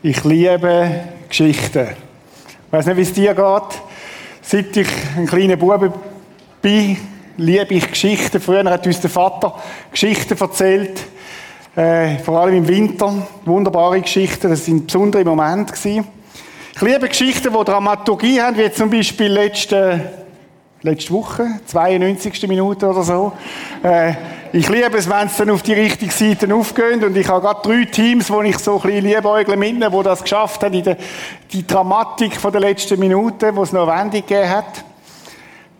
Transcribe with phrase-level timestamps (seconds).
[0.00, 1.88] Ich liebe Geschichten.
[1.88, 3.82] Ich weiß nicht, wie es dir geht.
[4.42, 4.86] Seit ich
[5.16, 5.92] ein kleiner Bube
[6.62, 6.96] bin,
[7.36, 8.40] liebe ich Geschichten.
[8.40, 9.56] Früher hat uns der Vater
[9.90, 11.04] Geschichten erzählt,
[11.74, 13.26] äh, vor allem im Winter.
[13.44, 16.06] Wunderbare Geschichten, das sind besondere Momente gewesen.
[16.76, 20.12] Ich liebe Geschichten, die Dramaturgie haben, wie zum Beispiel letzte,
[20.82, 22.46] letzte Woche, 92.
[22.46, 23.32] Minute oder so.
[23.82, 24.14] Äh,
[24.52, 27.02] ich liebe es, wenn es dann auf die richtige Seite aufgeht.
[27.04, 30.22] Und ich habe gerade drei Teams, wo ich so ein bisschen liebäugle mitnehme, die das
[30.22, 30.96] geschafft haben, in der,
[31.52, 34.84] die Dramatik von der letzten Minute, wo es noch Wendung gegeben hat.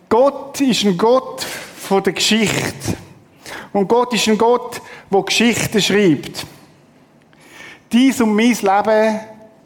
[0.07, 2.97] Gott ist ein Gott von der Geschichte.
[3.73, 6.45] Und Gott ist ein Gott, der Geschichten schreibt.
[7.91, 9.19] Dies und mein Leben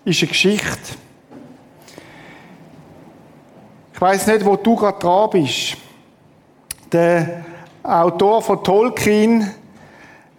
[0.06, 0.96] ist eine Geschichte.
[3.94, 5.78] Ich weiß nicht, wo du gerade dran bist.
[6.92, 7.46] Der
[7.84, 9.52] Autor von Tolkien,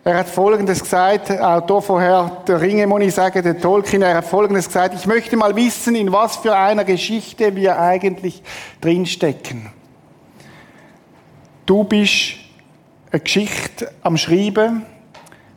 [0.03, 4.17] er hat Folgendes gesagt, Autor von Herr der Ringe, muss ich sagen, der Tolkien, er
[4.17, 8.43] hat Folgendes gesagt, ich möchte mal wissen, in was für einer Geschichte wir eigentlich
[8.81, 9.71] drinstecken.
[11.67, 12.37] Du bist
[13.11, 14.87] eine Geschichte am Schreiben.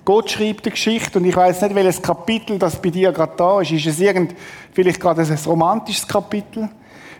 [0.03, 3.61] Gott schreibt eine Geschichte und ich weiß nicht, welches Kapitel das bei dir gerade da
[3.61, 3.71] ist.
[3.71, 4.35] Ist es irgend,
[4.73, 6.67] vielleicht gerade ein romantisches Kapitel?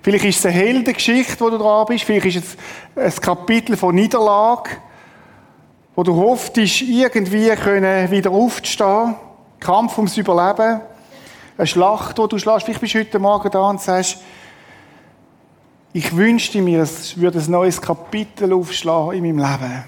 [0.07, 2.05] Vielleicht ist es eine Heldengeschichte, wo du dran bist.
[2.05, 2.57] Vielleicht ist
[2.95, 4.69] es ein Kapitel von Niederlage,
[5.97, 9.15] wo du hoffst, irgendwie können wieder aufzustehen.
[9.59, 10.79] Kampf ums Überleben.
[11.57, 12.63] Eine Schlacht, wo du schlägst.
[12.63, 14.19] Vielleicht bist du heute Morgen da und sagst,
[15.91, 19.83] ich wünschte mir, es würde ein neues Kapitel aufschlagen in meinem Leben.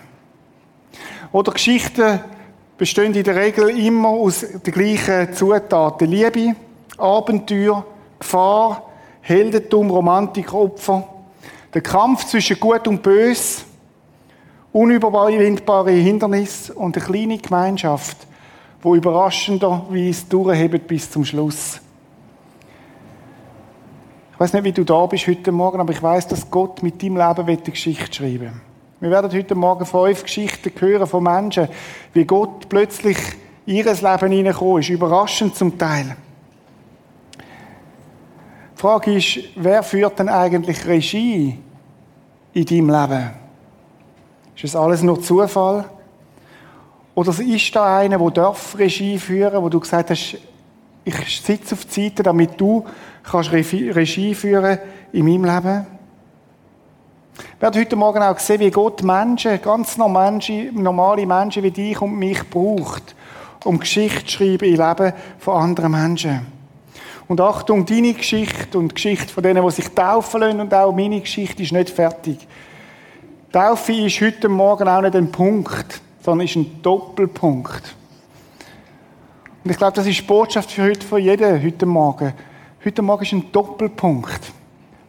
[1.31, 2.19] Oder Geschichten
[2.77, 6.09] bestehen in der Regel immer aus den gleichen Zutaten.
[6.09, 6.57] Liebe,
[6.97, 7.85] Abenteuer,
[8.19, 8.88] Gefahr,
[9.21, 11.07] Heldentum, Romantik, Opfer,
[11.73, 13.65] der Kampf zwischen Gut und Bös,
[14.71, 18.17] unüberwindbare Hindernisse und eine kleine Gemeinschaft,
[18.81, 21.79] wo überraschenderweise durchhebt bis zum Schluss.
[24.33, 27.03] Ich weiß nicht, wie du da bist heute Morgen, aber ich weiß, dass Gott mit
[27.03, 28.51] deinem Leben eine Geschichte schreiben will.
[29.01, 31.67] Wir werden heute Morgen fünf Geschichten hören von Menschen,
[32.13, 33.17] wie Gott plötzlich
[33.65, 34.89] in ihr Leben hineingekommen ist.
[34.89, 36.15] Überraschend zum Teil.
[38.79, 41.59] Die Frage ist, wer führt denn eigentlich Regie
[42.53, 43.29] in deinem Leben?
[44.55, 45.83] Ist das alles nur Zufall?
[47.13, 50.37] Oder ist da einer, der darf Regie führen, wo du gesagt hast,
[51.03, 52.85] ich sitze auf die Seite, damit du
[53.21, 54.79] kannst Regie führen
[55.11, 55.85] in meinem Leben?
[57.59, 62.17] Wir haben heute Morgen auch gesehen, wie Gott Menschen, ganz normale Menschen wie dich und
[62.17, 63.13] mich braucht,
[63.65, 66.58] um Geschichte zu schreiben im Leben von anderen Menschen.
[67.29, 70.91] Und Achtung, deine Geschichte und die Geschichte von denen, die sich taufen lassen und auch
[70.91, 72.39] meine Geschichte ist nicht fertig.
[73.51, 77.95] Taufe ist heute Morgen auch nicht ein Punkt, sondern ist ein Doppelpunkt.
[79.63, 82.33] Und ich glaube, das ist die Botschaft für heute, von jedem heute Morgen.
[82.83, 84.51] Heute Morgen ist ein Doppelpunkt,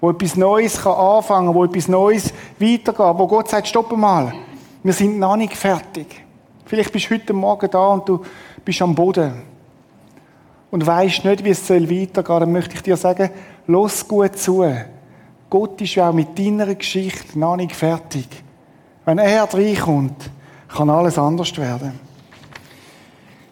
[0.03, 4.35] wo etwas Neues kann anfangen kann, wo etwas Neues weitergeht, wo Gott sagt, stopp mal,
[4.83, 6.23] wir sind noch nicht fertig.
[6.67, 8.23] Vielleicht bist du heute Morgen da und du
[8.63, 9.50] bist am Boden
[10.71, 13.31] und weißt nicht, wie es weitergehen soll, dann möchte ich dir sagen,
[13.67, 14.65] los gut zu.
[15.49, 18.29] Gott ist ja auch mit deiner Geschichte noch nicht fertig.
[19.05, 20.31] Wenn er reinkommt,
[20.69, 21.99] kann alles anders werden.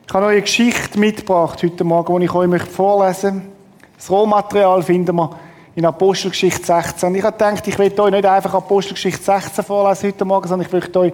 [0.06, 3.50] Ich habe euch eine Geschichte mitgebracht heute Morgen, die ich euch vorlesen möchte.
[3.96, 5.36] Das Rohmaterial finden wir
[5.74, 7.14] in Apostelgeschichte 16.
[7.16, 10.72] Ich habe gedacht, ich will euch nicht einfach Apostelgeschichte 16 vorlesen heute Morgen, sondern ich
[10.72, 11.12] möchte euch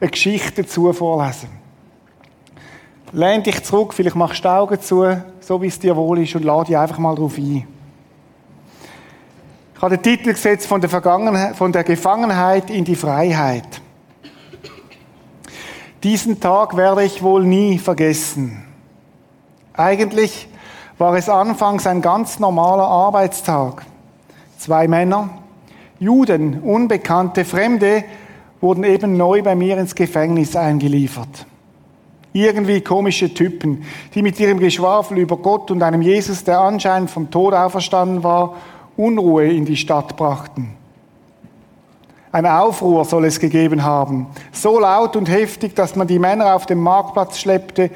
[0.00, 1.61] eine Geschichte dazu vorlesen.
[3.14, 6.34] Lehn dich zurück, vielleicht machst du die Augen zu, so wie es dir wohl ist,
[6.34, 7.66] und lade dich einfach mal darauf ein.
[9.74, 13.82] Ich habe den Titel gesetzt von der, Vergangenheit, von der Gefangenheit in die Freiheit.
[16.02, 18.64] Diesen Tag werde ich wohl nie vergessen.
[19.74, 20.48] Eigentlich
[20.96, 23.84] war es anfangs ein ganz normaler Arbeitstag.
[24.58, 25.28] Zwei Männer,
[25.98, 28.04] Juden, Unbekannte, Fremde,
[28.60, 31.46] wurden eben neu bei mir ins Gefängnis eingeliefert.
[32.32, 33.84] Irgendwie komische Typen,
[34.14, 38.56] die mit ihrem Geschwafel über Gott und einem Jesus, der anscheinend vom Tod auferstanden war,
[38.96, 40.74] Unruhe in die Stadt brachten.
[42.30, 46.64] Ein Aufruhr soll es gegeben haben, so laut und heftig, dass man die Männer auf
[46.64, 47.90] den Marktplatz schleppte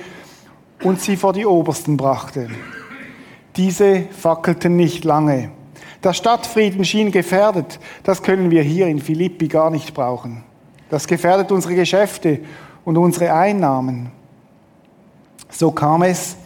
[0.82, 2.50] und sie vor die Obersten brachte.
[3.56, 5.50] Diese fackelten nicht lange.
[6.04, 7.80] Der Stadtfrieden schien gefährdet.
[8.04, 10.44] Das können wir hier in Philippi gar nicht brauchen.
[10.90, 12.40] Das gefährdet unsere Geschäfte
[12.84, 14.12] und unsere Einnahmen.
[15.58, 16.36] So kam es,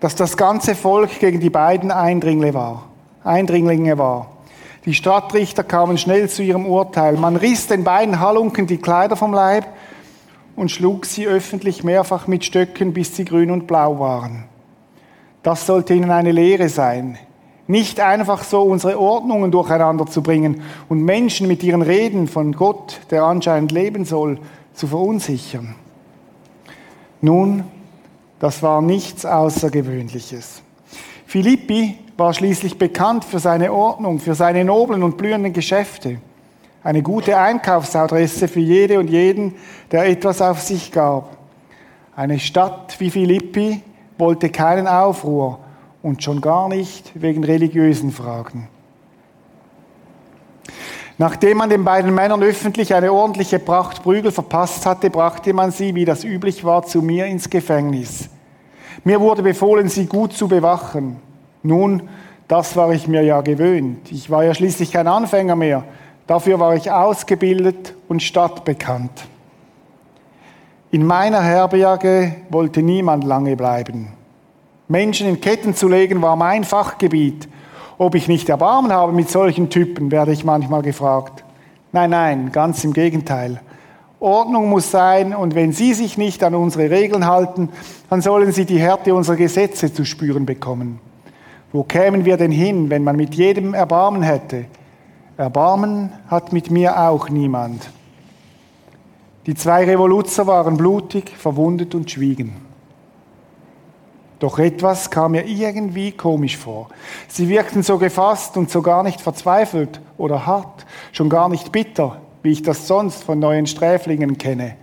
[0.00, 2.84] dass das ganze Volk gegen die beiden Eindringlinge war.
[3.22, 4.30] Eindringlinge war.
[4.86, 7.18] Die Stadtrichter kamen schnell zu ihrem Urteil.
[7.18, 9.66] Man riss den beiden Halunken die Kleider vom Leib
[10.54, 14.44] und schlug sie öffentlich mehrfach mit Stöcken, bis sie grün und blau waren.
[15.42, 17.18] Das sollte ihnen eine Lehre sein.
[17.66, 23.00] Nicht einfach so unsere Ordnungen durcheinander zu bringen und Menschen mit ihren Reden von Gott,
[23.10, 24.38] der anscheinend leben soll,
[24.72, 25.74] zu verunsichern.
[27.20, 27.64] Nun,
[28.38, 30.62] das war nichts Außergewöhnliches.
[31.26, 36.18] Philippi war schließlich bekannt für seine Ordnung, für seine noblen und blühenden Geschäfte.
[36.82, 39.54] Eine gute Einkaufsadresse für jede und jeden,
[39.90, 41.36] der etwas auf sich gab.
[42.14, 43.82] Eine Stadt wie Philippi
[44.18, 45.58] wollte keinen Aufruhr
[46.02, 48.68] und schon gar nicht wegen religiösen Fragen.
[51.18, 55.94] Nachdem man den beiden Männern öffentlich eine ordentliche Pracht Prügel verpasst hatte, brachte man sie,
[55.94, 58.28] wie das üblich war, zu mir ins Gefängnis.
[59.02, 61.16] Mir wurde befohlen, sie gut zu bewachen.
[61.62, 62.08] Nun,
[62.48, 64.12] das war ich mir ja gewöhnt.
[64.12, 65.84] Ich war ja schließlich kein Anfänger mehr.
[66.26, 69.26] Dafür war ich ausgebildet und stadtbekannt.
[70.90, 74.12] In meiner Herberge wollte niemand lange bleiben.
[74.88, 77.48] Menschen in Ketten zu legen war mein Fachgebiet.
[77.98, 81.44] Ob ich nicht Erbarmen habe mit solchen Typen, werde ich manchmal gefragt.
[81.92, 83.60] Nein, nein, ganz im Gegenteil.
[84.20, 87.70] Ordnung muss sein und wenn Sie sich nicht an unsere Regeln halten,
[88.10, 91.00] dann sollen Sie die Härte unserer Gesetze zu spüren bekommen.
[91.72, 94.66] Wo kämen wir denn hin, wenn man mit jedem Erbarmen hätte?
[95.36, 97.90] Erbarmen hat mit mir auch niemand.
[99.46, 102.65] Die zwei Revoluzer waren blutig, verwundet und schwiegen.
[104.38, 106.88] Doch etwas kam mir irgendwie komisch vor.
[107.28, 112.20] Sie wirkten so gefasst und so gar nicht verzweifelt oder hart, schon gar nicht bitter,
[112.42, 114.76] wie ich das sonst von neuen Sträflingen kenne.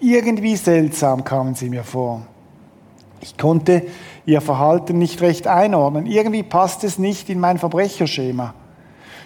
[0.00, 2.22] Irgendwie seltsam kamen sie mir vor.
[3.20, 3.84] Ich konnte
[4.26, 6.06] ihr Verhalten nicht recht einordnen.
[6.06, 8.54] Irgendwie passt es nicht in mein Verbrecherschema.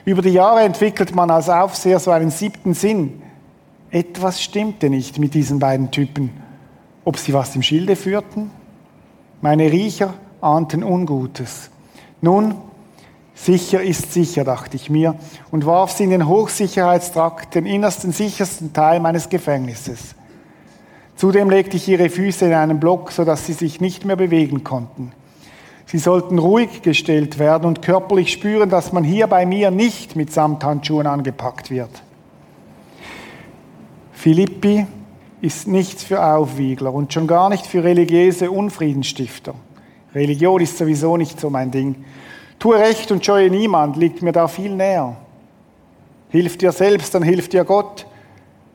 [0.04, 3.22] Über die Jahre entwickelt man als Aufseher so einen siebten Sinn.
[3.90, 6.30] Etwas stimmte nicht mit diesen beiden Typen.
[7.04, 8.50] Ob sie was im Schilde führten?
[9.40, 11.70] Meine Riecher ahnten Ungutes.
[12.20, 12.56] Nun,
[13.34, 15.14] sicher ist sicher, dachte ich mir,
[15.52, 20.16] und warf sie in den Hochsicherheitstrakt, den innersten, sichersten Teil meines Gefängnisses.
[21.14, 25.12] Zudem legte ich ihre Füße in einen Block, sodass sie sich nicht mehr bewegen konnten.
[25.86, 30.32] Sie sollten ruhig gestellt werden und körperlich spüren, dass man hier bei mir nicht mit
[30.32, 32.02] Samthandschuhen angepackt wird.
[34.12, 34.86] Philippi
[35.40, 39.54] ist nichts für Aufwiegler und schon gar nicht für religiöse Unfriedensstifter.
[40.14, 42.04] Religion ist sowieso nicht so mein Ding.
[42.58, 45.16] Tue recht und scheue niemand, liegt mir da viel näher.
[46.30, 48.06] Hilf dir selbst, dann hilft dir Gott,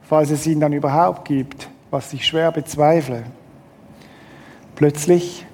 [0.01, 3.24] falls es ihn dann überhaupt gibt was ich schwer bezweifle.
[4.74, 5.45] Plötzlich,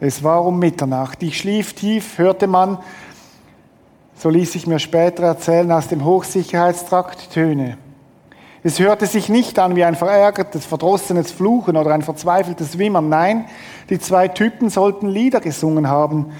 [0.00, 2.78] es war um Mitternacht, ich schlief tief, hörte man,
[4.16, 7.78] so ließ ich mir später erzählen, aus dem Hochsicherheitstrakt Töne.
[8.66, 13.08] Es hörte sich nicht an wie ein verärgertes, verdrossenes Fluchen oder ein verzweifeltes Wimmern.
[13.08, 13.44] Nein,
[13.88, 16.32] die zwei Typen sollten Lieder gesungen haben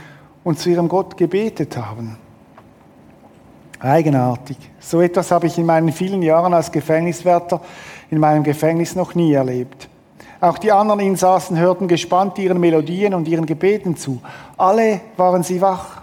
[0.42, 2.18] und zu ihrem Gott gebetet haben.
[3.78, 4.56] Eigenartig.
[4.80, 7.60] So etwas habe ich in meinen vielen Jahren als Gefängniswärter
[8.10, 9.88] in meinem Gefängnis noch nie erlebt.
[10.40, 14.20] Auch die anderen Insassen hörten gespannt ihren Melodien und ihren Gebeten zu.
[14.56, 16.02] Alle waren sie wach.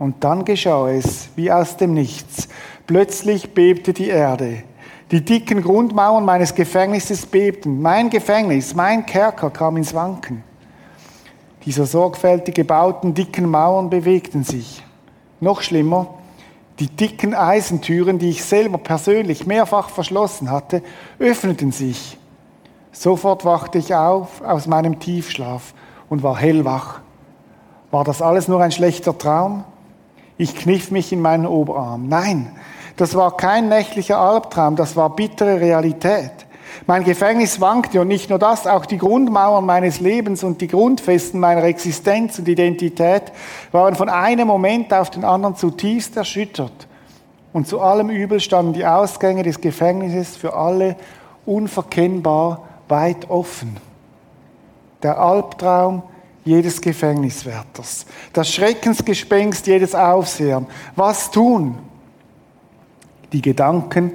[0.00, 2.48] Und dann geschah es, wie aus dem Nichts.
[2.88, 4.64] Plötzlich bebte die Erde.
[5.10, 7.82] Die dicken Grundmauern meines Gefängnisses bebten.
[7.82, 10.42] Mein Gefängnis, mein Kerker kam ins Wanken.
[11.64, 14.82] Diese sorgfältig gebauten dicken Mauern bewegten sich.
[15.40, 16.14] Noch schlimmer,
[16.78, 20.82] die dicken Eisentüren, die ich selber persönlich mehrfach verschlossen hatte,
[21.18, 22.18] öffneten sich.
[22.92, 25.74] Sofort wachte ich auf aus meinem Tiefschlaf
[26.08, 27.00] und war hellwach.
[27.90, 29.64] War das alles nur ein schlechter Traum?
[30.36, 32.08] Ich kniff mich in meinen Oberarm.
[32.08, 32.50] Nein,
[32.96, 36.32] das war kein nächtlicher Albtraum, das war bittere Realität.
[36.86, 41.40] Mein Gefängnis wankte und nicht nur das, auch die Grundmauern meines Lebens und die Grundfesten
[41.40, 43.32] meiner Existenz und Identität
[43.72, 46.88] waren von einem Moment auf den anderen zutiefst erschüttert.
[47.52, 50.96] Und zu allem Übel standen die Ausgänge des Gefängnisses für alle
[51.46, 53.76] unverkennbar weit offen.
[55.02, 56.02] Der Albtraum
[56.44, 60.64] jedes Gefängniswärters, das Schreckensgespenst jedes Aufsehers.
[60.96, 61.78] Was tun?
[63.34, 64.12] Die Gedanken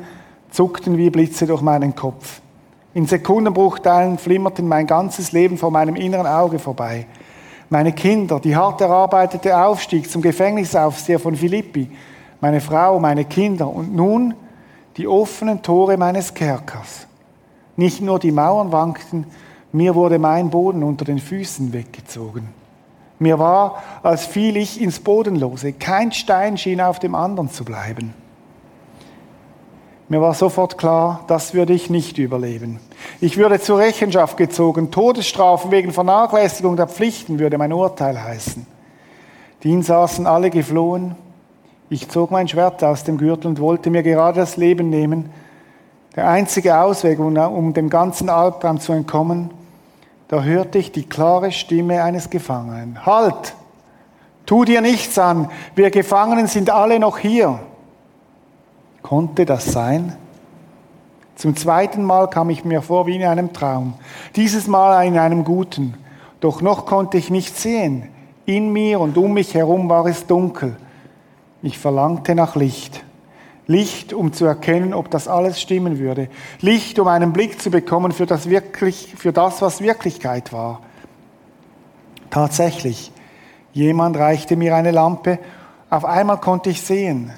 [0.49, 2.39] zuckten wie Blitze durch meinen Kopf.
[2.93, 7.05] In Sekundenbruchteilen flimmerten mein ganzes Leben vor meinem inneren Auge vorbei.
[7.69, 11.91] Meine Kinder, die hart erarbeitete Aufstieg zum Gefängnisaufseher von Philippi,
[12.39, 14.35] meine Frau, meine Kinder und nun
[14.95, 17.05] die offenen Tore meines Kerkers.
[17.75, 19.25] Nicht nur die Mauern wankten,
[19.73, 22.47] mir wurde mein Boden unter den Füßen weggezogen.
[23.19, 25.73] Mir war, als fiel ich ins Bodenlose.
[25.73, 28.13] Kein Stein schien auf dem anderen zu bleiben.
[30.09, 32.79] Mir war sofort klar, das würde ich nicht überleben.
[33.21, 34.89] Ich würde zur Rechenschaft gezogen.
[34.89, 38.65] Todesstrafen wegen Vernachlässigung der Pflichten würde mein Urteil heißen.
[39.61, 41.15] Die Insassen alle geflohen.
[41.91, 45.29] Ich zog mein Schwert aus dem Gürtel und wollte mir gerade das Leben nehmen.
[46.15, 49.51] Der einzige Ausweg, um dem ganzen Albtraum zu entkommen,
[50.27, 53.05] da hörte ich die klare Stimme eines Gefangenen.
[53.05, 53.53] Halt!
[54.47, 57.59] Tu dir nichts an, wir Gefangenen sind alle noch hier.
[59.01, 60.15] Konnte das sein?
[61.35, 63.93] Zum zweiten Mal kam ich mir vor wie in einem Traum.
[64.35, 65.93] Dieses Mal in einem guten.
[66.41, 68.09] Doch noch konnte ich nicht sehen.
[68.45, 70.75] In mir und um mich herum war es dunkel.
[71.61, 73.03] Ich verlangte nach Licht.
[73.67, 76.27] Licht, um zu erkennen, ob das alles stimmen würde.
[76.59, 80.81] Licht, um einen Blick zu bekommen für das, wirklich, für das was Wirklichkeit war.
[82.31, 83.11] Tatsächlich,
[83.71, 85.39] jemand reichte mir eine Lampe.
[85.89, 87.31] Auf einmal konnte ich sehen.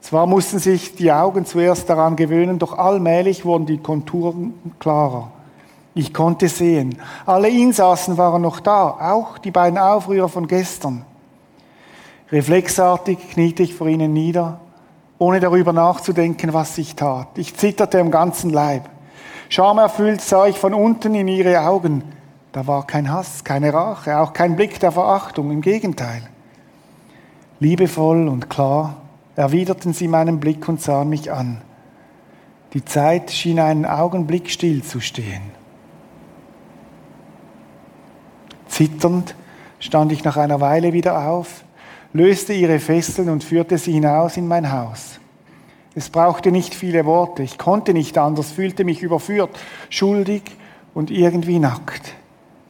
[0.00, 5.30] Zwar mussten sich die Augen zuerst daran gewöhnen, doch allmählich wurden die Konturen klarer.
[5.94, 6.96] Ich konnte sehen.
[7.26, 11.04] Alle Insassen waren noch da, auch die beiden Aufrührer von gestern.
[12.32, 14.60] Reflexartig kniete ich vor ihnen nieder,
[15.18, 17.28] ohne darüber nachzudenken, was ich tat.
[17.36, 18.88] Ich zitterte im ganzen Leib.
[19.48, 22.04] Schamerfüllt sah ich von unten in ihre Augen.
[22.52, 26.22] Da war kein Hass, keine Rache, auch kein Blick der Verachtung, im Gegenteil.
[27.58, 28.96] Liebevoll und klar
[29.40, 31.62] erwiderten sie meinen Blick und sahen mich an.
[32.74, 35.40] Die Zeit schien einen Augenblick stillzustehen.
[38.68, 39.34] Zitternd
[39.78, 41.64] stand ich nach einer Weile wieder auf,
[42.12, 45.18] löste ihre Fesseln und führte sie hinaus in mein Haus.
[45.94, 50.42] Es brauchte nicht viele Worte, ich konnte nicht anders, fühlte mich überführt, schuldig
[50.92, 52.14] und irgendwie nackt.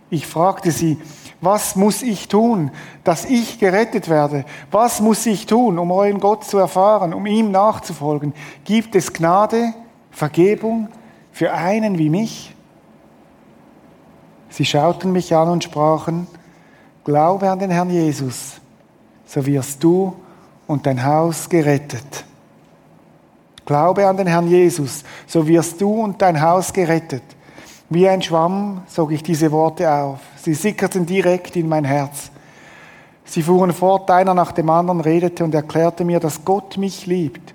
[0.09, 0.99] Ich fragte sie,
[1.41, 2.71] was muss ich tun,
[3.03, 4.45] dass ich gerettet werde?
[4.71, 8.35] Was muss ich tun, um euren Gott zu erfahren, um ihm nachzufolgen?
[8.65, 9.73] Gibt es Gnade,
[10.11, 10.89] Vergebung
[11.33, 12.55] für einen wie mich?
[14.51, 16.27] Sie schauten mich an und sprachen,
[17.05, 18.61] Glaube an den Herrn Jesus,
[19.25, 20.15] so wirst du
[20.67, 22.25] und dein Haus gerettet.
[23.65, 27.23] Glaube an den Herrn Jesus, so wirst du und dein Haus gerettet.
[27.93, 30.21] Wie ein Schwamm sog ich diese Worte auf.
[30.37, 32.31] Sie sickerten direkt in mein Herz.
[33.25, 37.53] Sie fuhren fort, einer nach dem anderen redete und erklärte mir, dass Gott mich liebt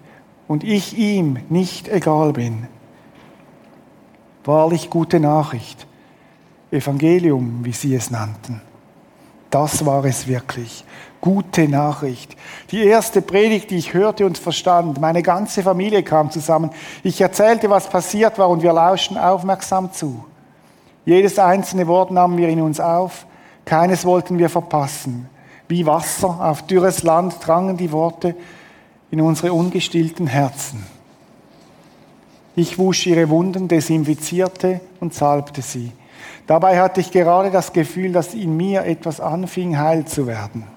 [0.50, 2.68] und ich ihm nicht egal bin.
[4.44, 5.88] Wahrlich gute Nachricht.
[6.70, 8.62] Evangelium, wie sie es nannten.
[9.50, 10.84] Das war es wirklich.
[11.26, 12.36] Gute Nachricht.
[12.70, 15.02] Die erste Predigt, die ich hörte und verstand.
[15.02, 16.70] Meine ganze Familie kam zusammen.
[17.02, 20.24] Ich erzählte, was passiert war und wir lauschten aufmerksam zu.
[21.04, 23.26] Jedes einzelne Wort nahmen wir in uns auf.
[23.66, 25.28] Keines wollten wir verpassen.
[25.68, 28.36] Wie Wasser auf dürres Land drangen die Worte
[29.10, 30.86] in unsere ungestillten Herzen.
[32.56, 35.92] Ich wusch ihre Wunden, desinfizierte und salbte sie.
[36.46, 40.75] Dabei hatte ich gerade das Gefühl, dass in mir etwas anfing, heil zu werden.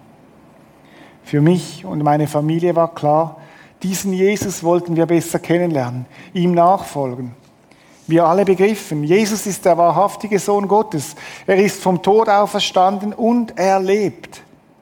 [1.28, 3.36] Für mich und meine Familie war klar,
[3.82, 7.32] diesen Jesus wollten wir besser kennenlernen, ihm nachfolgen.
[8.06, 11.16] Wir alle begriffen, Jesus ist der wahrhaftige Sohn Gottes.
[11.46, 14.40] Er ist vom Tod auferstanden und er lebt.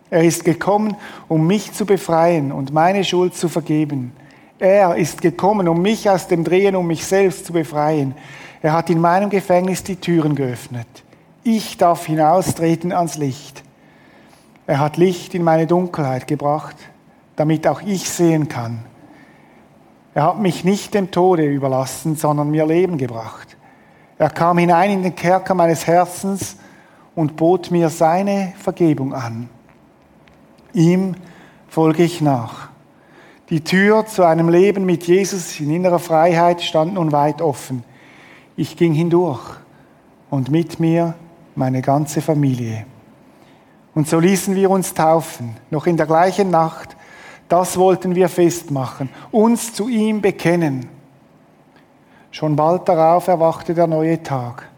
[0.08, 4.12] Er ist gekommen, um mich zu befreien und meine Schuld zu vergeben.
[4.60, 8.14] Er ist gekommen, um mich aus dem Drehen um mich selbst zu befreien.
[8.62, 10.86] Er hat in meinem Gefängnis die Türen geöffnet.
[11.42, 13.65] Ich darf hinaustreten ans Licht.
[14.66, 16.76] Er hat Licht in meine Dunkelheit gebracht,
[17.36, 18.80] damit auch ich sehen kann.
[20.14, 23.56] Er hat mich nicht dem Tode überlassen, sondern mir Leben gebracht.
[24.18, 26.56] Er kam hinein in den Kerker meines Herzens
[27.14, 29.48] und bot mir seine Vergebung an.
[30.72, 31.14] Ihm
[31.68, 32.70] folge ich nach.
[33.50, 37.84] Die Tür zu einem Leben mit Jesus in innerer Freiheit stand nun weit offen.
[38.56, 39.56] Ich ging hindurch
[40.30, 41.14] und mit mir
[41.54, 42.86] meine ganze Familie.
[43.96, 46.94] Und so ließen wir uns taufen, noch in der gleichen Nacht.
[47.48, 50.86] Das wollten wir festmachen, uns zu ihm bekennen.
[52.30, 54.68] Schon bald darauf erwachte der neue Tag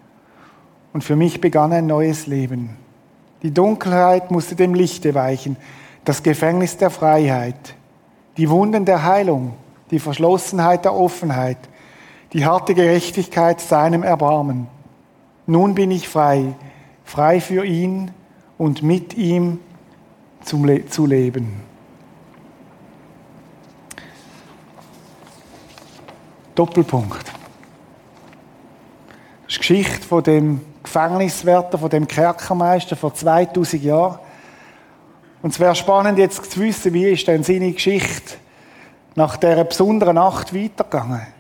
[0.93, 2.77] und für mich begann ein neues Leben.
[3.43, 5.57] Die Dunkelheit musste dem Lichte weichen,
[6.05, 7.75] das Gefängnis der Freiheit,
[8.37, 9.55] die Wunden der Heilung,
[9.91, 11.59] die Verschlossenheit der Offenheit,
[12.33, 14.69] die harte Gerechtigkeit seinem Erbarmen.
[15.45, 16.55] Nun bin ich frei,
[17.03, 18.13] frei für ihn
[18.59, 19.61] und mit ihm
[20.45, 21.63] zu leben.
[26.55, 27.25] Doppelpunkt.
[29.47, 34.19] Das ist die Geschichte von dem Gefängniswärter, von dem Kerkermeister vor 2000 Jahren.
[35.41, 38.35] Und es wäre spannend jetzt zu wissen, wie ist denn seine Geschichte
[39.15, 41.38] nach dieser besonderen Nacht weitergegangen?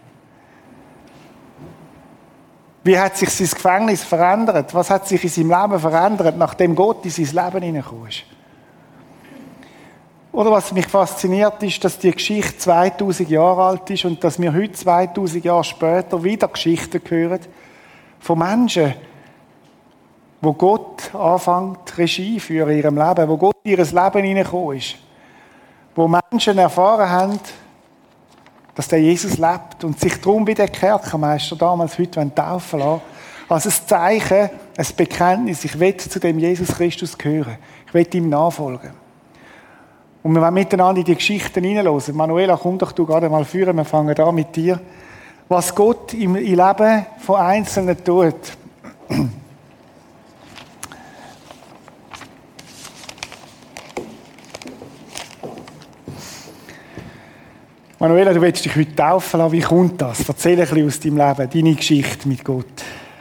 [2.84, 4.74] Wie hat sich sein Gefängnis verändert?
[4.74, 8.24] Was hat sich in seinem Leben verändert, nachdem Gott in sein Leben hineingekommen ist?
[10.32, 14.54] Oder was mich fasziniert, ist, dass die Geschichte 2000 Jahre alt ist und dass wir
[14.54, 17.40] heute 2000 Jahre später wieder Geschichten hören
[18.20, 18.94] von Menschen,
[20.40, 24.96] wo Gott anfängt, Regie für ihrem Leben, wo Gott in ihr Leben hineingekommen ist.
[25.96, 27.40] Wo Menschen erfahren haben,
[28.78, 33.00] dass der Jesus lebt und sich darum wie der Kerkermeister damals heute taufen lassen
[33.48, 37.58] als ein Zeichen, ein Bekenntnis, ich will zu dem Jesus Christus gehören.
[37.88, 38.92] Ich will ihm nachfolgen.
[40.22, 42.14] Und wir wollen miteinander in die Geschichten hineinhören.
[42.14, 44.78] Manuela, komm doch du gerade mal führen, wir fangen an mit dir.
[45.48, 48.36] Was Gott im Leben von Einzelnen tut.
[58.00, 59.52] Manuela, du willst dich heute taufen lassen.
[59.52, 60.28] Wie kommt das?
[60.28, 62.64] Erzähl ein bisschen aus deinem Leben, deine Geschichte mit Gott.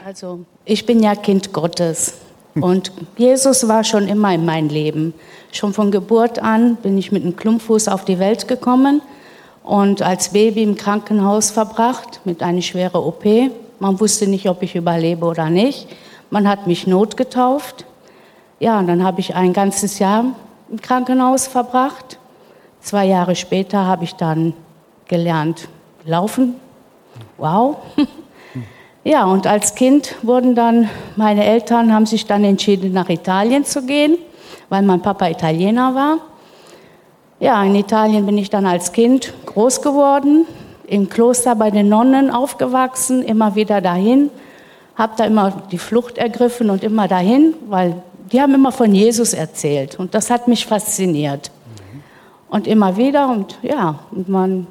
[0.05, 2.13] Also, ich bin ja Kind Gottes.
[2.53, 5.15] Und Jesus war schon immer in meinem Leben.
[5.51, 9.01] Schon von Geburt an bin ich mit einem Klumpfuß auf die Welt gekommen
[9.63, 13.25] und als Baby im Krankenhaus verbracht mit einer schweren OP.
[13.79, 15.87] Man wusste nicht, ob ich überlebe oder nicht.
[16.29, 17.85] Man hat mich notgetauft.
[18.59, 20.23] Ja, und dann habe ich ein ganzes Jahr
[20.69, 22.19] im Krankenhaus verbracht.
[22.79, 24.53] Zwei Jahre später habe ich dann
[25.07, 25.67] gelernt
[26.05, 26.55] laufen.
[27.37, 27.77] Wow.
[29.07, 33.85] Ja, und als Kind wurden dann meine Eltern haben sich dann entschieden nach Italien zu
[33.85, 34.17] gehen,
[34.67, 36.17] weil mein Papa Italiener war.
[37.39, 40.45] Ja, in Italien bin ich dann als Kind groß geworden,
[40.87, 44.29] im Kloster bei den Nonnen aufgewachsen, immer wieder dahin,
[44.95, 48.01] habe da immer die Flucht ergriffen und immer dahin, weil
[48.33, 51.49] die haben immer von Jesus erzählt und das hat mich fasziniert.
[52.49, 54.67] Und immer wieder und ja, und man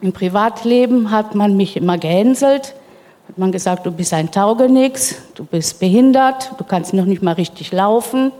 [0.00, 2.74] im Privatleben hat man mich immer gehänselt,
[3.28, 7.34] hat man gesagt, du bist ein Taugenix, du bist behindert, du kannst noch nicht mal
[7.34, 8.32] richtig laufen.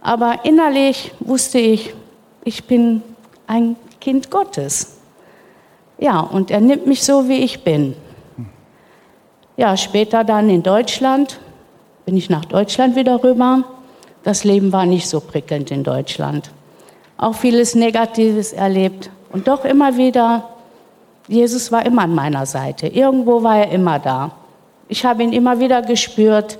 [0.00, 1.94] Aber innerlich wusste ich,
[2.44, 3.02] ich bin
[3.46, 4.98] ein Kind Gottes.
[5.98, 7.94] Ja, und er nimmt mich so, wie ich bin.
[9.56, 11.38] Ja, später dann in Deutschland,
[12.04, 13.64] bin ich nach Deutschland wieder rüber.
[14.24, 16.50] Das Leben war nicht so prickelnd in Deutschland.
[17.16, 20.48] Auch vieles Negatives erlebt und doch immer wieder
[21.28, 22.88] Jesus war immer an meiner Seite.
[22.88, 24.32] Irgendwo war er immer da.
[24.88, 26.58] Ich habe ihn immer wieder gespürt,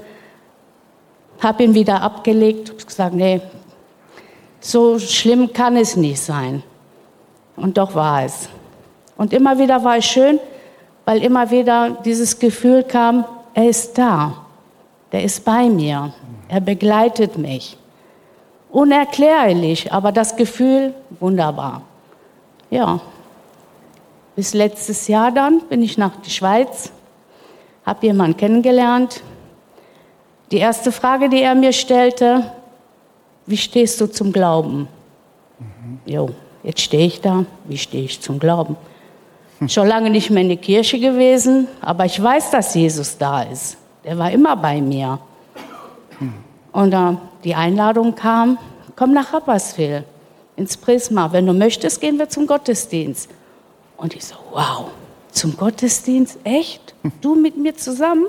[1.40, 3.40] habe ihn wieder abgelegt und gesagt, nee,
[4.60, 6.62] so schlimm kann es nicht sein.
[7.56, 8.48] Und doch war es.
[9.16, 10.38] Und immer wieder war es schön,
[11.04, 14.34] weil immer wieder dieses Gefühl kam, er ist da,
[15.10, 16.12] er ist bei mir,
[16.48, 17.76] er begleitet mich.
[18.70, 21.82] Unerklärlich, aber das Gefühl wunderbar.
[22.70, 23.00] Ja,
[24.34, 26.90] bis letztes Jahr dann bin ich nach der Schweiz,
[27.84, 29.22] habe jemanden kennengelernt.
[30.50, 32.52] Die erste Frage, die er mir stellte,
[33.46, 34.88] wie stehst du zum Glauben?
[35.58, 35.98] Mhm.
[36.06, 36.30] Jo,
[36.62, 38.76] jetzt stehe ich da, wie stehe ich zum Glauben?
[39.58, 39.68] Hm.
[39.68, 43.76] Schon lange nicht mehr in der Kirche gewesen, aber ich weiß, dass Jesus da ist.
[44.04, 45.18] Der war immer bei mir.
[46.18, 46.34] Hm.
[46.72, 48.58] Und äh, die Einladung kam,
[48.96, 50.04] komm nach Rapperswil,
[50.56, 51.32] ins Prisma.
[51.32, 53.30] Wenn du möchtest, gehen wir zum Gottesdienst.
[54.02, 54.86] Und ich so, wow,
[55.30, 56.40] zum Gottesdienst?
[56.42, 56.92] Echt?
[57.20, 58.26] Du mit mir zusammen?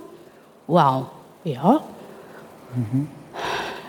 [0.68, 1.08] Wow,
[1.44, 1.82] ja.
[2.76, 3.08] Mhm.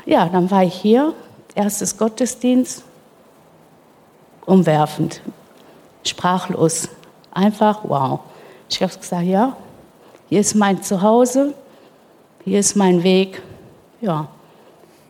[0.06, 1.12] Ja, dann war ich hier,
[1.54, 2.84] erstes Gottesdienst,
[4.46, 5.20] umwerfend,
[6.04, 6.88] sprachlos,
[7.32, 8.20] einfach wow.
[8.70, 9.54] Ich habe gesagt, ja,
[10.30, 11.52] hier ist mein Zuhause,
[12.44, 13.42] hier ist mein Weg.
[14.00, 14.28] Ja,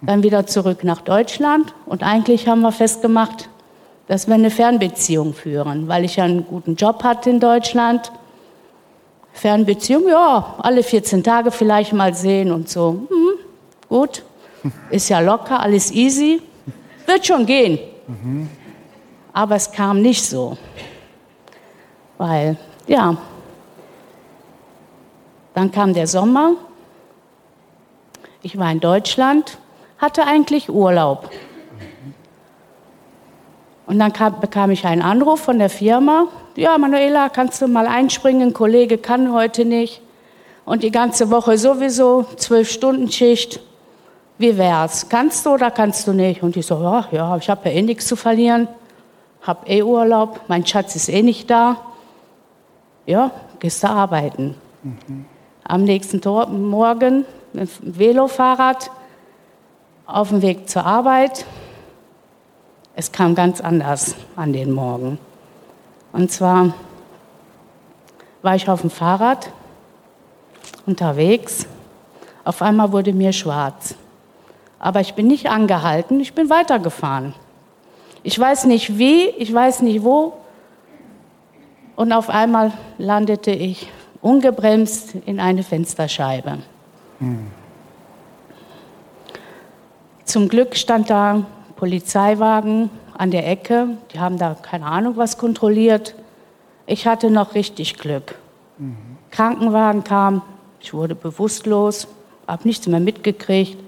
[0.02, 3.48] dann wieder zurück nach Deutschland und eigentlich haben wir festgemacht,
[4.06, 8.12] dass wir eine Fernbeziehung führen, weil ich ja einen guten Job hatte in Deutschland.
[9.32, 13.06] Fernbeziehung, ja, alle 14 Tage vielleicht mal sehen und so.
[13.08, 13.38] Hm,
[13.88, 14.22] gut,
[14.90, 16.42] ist ja locker, alles easy,
[17.06, 17.78] wird schon gehen.
[18.06, 18.48] Mhm.
[19.32, 20.56] Aber es kam nicht so,
[22.18, 23.16] weil, ja,
[25.54, 26.52] dann kam der Sommer,
[28.42, 29.58] ich war in Deutschland,
[29.98, 31.30] hatte eigentlich Urlaub.
[33.94, 36.26] Und dann kam, bekam ich einen Anruf von der Firma.
[36.56, 38.48] Ja, Manuela, kannst du mal einspringen?
[38.48, 40.02] Ein Kollege kann heute nicht.
[40.64, 43.60] Und die ganze Woche sowieso, zwölf Stunden Schicht.
[44.36, 45.08] Wie wär's?
[45.08, 46.42] Kannst du oder kannst du nicht?
[46.42, 48.66] Und ich so, ja, ja ich habe ja eh nichts zu verlieren.
[49.42, 50.40] Hab eh Urlaub.
[50.48, 51.76] Mein Schatz ist eh nicht da.
[53.06, 53.30] Ja,
[53.60, 54.56] gehst du arbeiten.
[54.82, 55.24] Mhm.
[55.62, 58.90] Am nächsten Tor Morgen mit dem Velofahrrad
[60.04, 61.46] auf dem Weg zur Arbeit
[62.96, 65.18] es kam ganz anders an den Morgen.
[66.12, 66.74] Und zwar
[68.42, 69.50] war ich auf dem Fahrrad
[70.86, 71.66] unterwegs.
[72.44, 73.94] Auf einmal wurde mir schwarz.
[74.78, 77.34] Aber ich bin nicht angehalten, ich bin weitergefahren.
[78.22, 80.34] Ich weiß nicht wie, ich weiß nicht wo.
[81.96, 86.58] Und auf einmal landete ich ungebremst in eine Fensterscheibe.
[87.18, 87.46] Hm.
[90.24, 91.44] Zum Glück stand da
[91.76, 93.88] Polizeiwagen an der Ecke.
[94.12, 96.14] Die haben da keine Ahnung was kontrolliert.
[96.86, 98.36] Ich hatte noch richtig Glück.
[98.78, 98.96] Mhm.
[99.30, 100.42] Krankenwagen kam,
[100.80, 102.06] ich wurde bewusstlos,
[102.46, 103.78] habe nichts mehr mitgekriegt.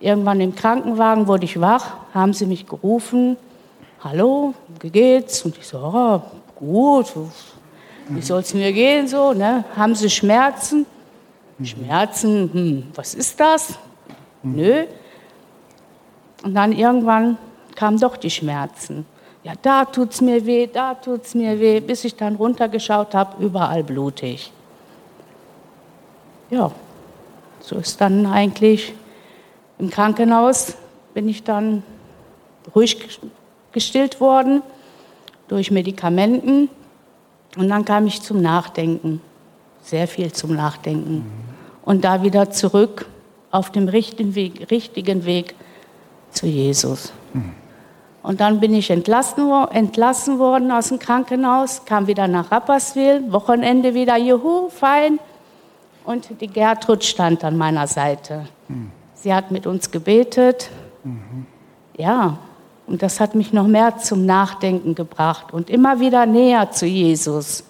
[0.00, 3.36] Irgendwann im Krankenwagen wurde ich wach, haben sie mich gerufen.
[4.02, 5.42] Hallo, wie geht's?
[5.42, 6.20] Und ich so, oh,
[6.56, 7.06] gut,
[8.08, 9.32] wie soll es mir gehen so?
[9.32, 9.64] Ne?
[9.76, 10.84] Haben sie Schmerzen?
[11.58, 11.64] Mhm.
[11.64, 13.78] Schmerzen, hm, was ist das?
[14.42, 14.56] Mhm.
[14.56, 14.84] Nö.
[16.44, 17.38] Und dann irgendwann
[17.74, 19.06] kamen doch die Schmerzen.
[19.42, 23.82] Ja, da tut's mir weh, da tut's mir weh, bis ich dann runtergeschaut habe, überall
[23.82, 24.52] blutig.
[26.50, 26.70] Ja,
[27.60, 28.94] so ist dann eigentlich
[29.78, 30.76] im Krankenhaus
[31.14, 31.82] bin ich dann
[32.74, 33.18] ruhig
[33.72, 34.62] gestillt worden
[35.48, 36.68] durch Medikamenten
[37.56, 39.20] und dann kam ich zum Nachdenken,
[39.82, 41.24] sehr viel zum Nachdenken
[41.84, 43.06] und da wieder zurück
[43.50, 45.54] auf dem richtigen Weg, richtigen Weg
[46.34, 47.12] zu Jesus.
[48.22, 53.94] Und dann bin ich entlassen, entlassen worden aus dem Krankenhaus, kam wieder nach Rapperswil, Wochenende
[53.94, 55.18] wieder, juhu, fein.
[56.04, 58.46] Und die Gertrud stand an meiner Seite.
[59.14, 60.70] Sie hat mit uns gebetet.
[61.96, 62.38] Ja,
[62.86, 67.64] und das hat mich noch mehr zum Nachdenken gebracht und immer wieder näher zu Jesus.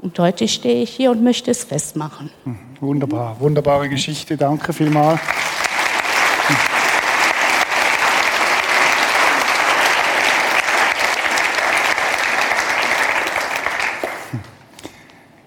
[0.00, 2.30] Und heute stehe ich hier und möchte es festmachen.
[2.44, 2.58] Mhm.
[2.80, 4.36] Wunderbar, wunderbare Geschichte.
[4.36, 5.20] Danke vielmals.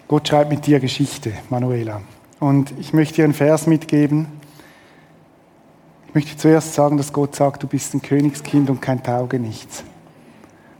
[0.07, 2.01] Gott schreibt mit dir Geschichte, Manuela.
[2.39, 4.27] Und ich möchte dir einen Vers mitgeben.
[6.07, 9.83] Ich möchte zuerst sagen, dass Gott sagt, du bist ein Königskind und kein Taugenichts.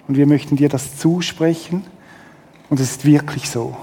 [0.07, 1.83] Und wir möchten dir das zusprechen.
[2.69, 3.75] Und es ist wirklich so.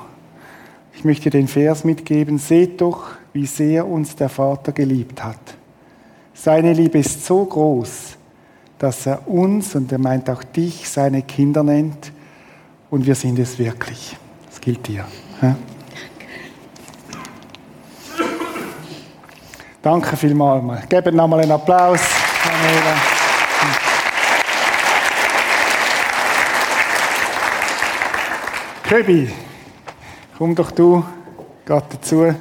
[0.94, 2.38] Ich möchte dir den Vers mitgeben.
[2.38, 5.57] Seht doch, wie sehr uns der Vater geliebt hat.
[6.33, 8.16] Seine Liebe ist so groß,
[8.78, 12.12] dass er uns, und er meint auch dich, seine Kinder nennt.
[12.90, 14.16] Und wir sind es wirklich.
[14.48, 15.04] Das gilt dir.
[15.42, 15.57] Ja?
[19.83, 20.88] Danke vielmals.
[20.88, 22.01] Geben nochmal einen Applaus.
[28.88, 29.31] Köbi,
[30.38, 31.05] komm doch du,
[31.64, 32.35] gerade dazu.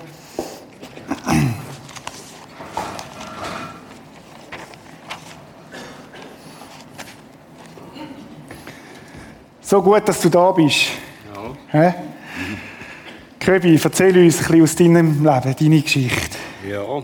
[9.62, 10.92] So gut, dass du da bist.
[11.74, 11.96] Ja.
[13.44, 16.38] Köbi, erzähl uns ein bisschen aus deinem Leben, deine Geschichte.
[16.66, 17.04] Ja,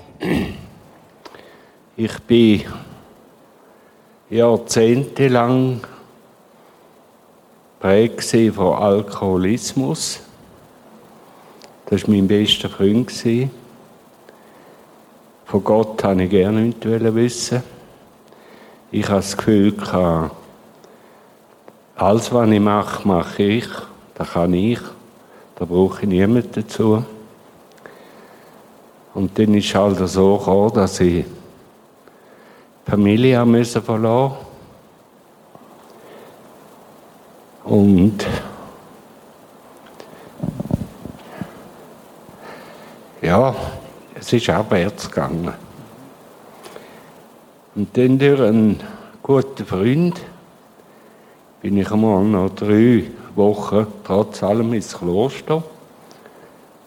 [1.98, 2.64] ich bin
[4.30, 5.82] jahrzehntelang
[7.82, 8.24] prägt
[8.56, 10.22] von Alkoholismus.
[11.88, 13.12] Das war mein bester Freund.
[15.44, 17.64] Von Gott wollte ich gerne nichts wissen.
[18.92, 19.76] Ich habe das Gefühl,
[21.98, 23.68] alles, was ich mache, mache ich.
[24.16, 24.80] Das kann ich.
[25.60, 27.04] Da brauche ich niemanden dazu.
[29.14, 34.38] Und dann ist halt so gekommen, dass ich die Familie müssen verlassen
[37.66, 38.26] Und
[43.22, 43.54] ja,
[44.16, 45.54] es ist abwärts gegangen.
[47.76, 48.80] Und dann durch einen
[49.22, 50.20] guten Freund
[51.62, 53.04] bin ich einmal noch drei
[53.40, 55.64] Wochen trotz allem ins Kloster,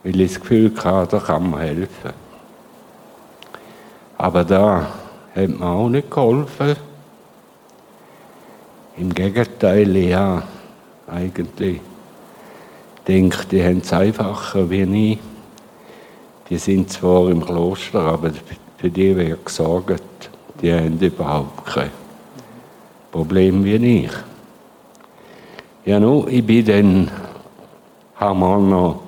[0.04, 2.12] weil ich das Gefühl hatte, da kann man helfen.
[4.18, 4.86] Aber da
[5.34, 6.76] hat mir auch nicht geholfen.
[8.96, 10.42] Im Gegenteil, ja,
[11.08, 11.80] eigentlich
[13.06, 15.18] denke die haben es einfacher wie ich.
[16.48, 18.32] Die sind zwar im Kloster, aber
[18.76, 21.90] für die wird gesagt, die haben überhaupt kein
[23.10, 24.12] Problem wie ich.
[25.84, 27.10] Ja, nu, ich bin dann,
[28.14, 29.00] haben wir noch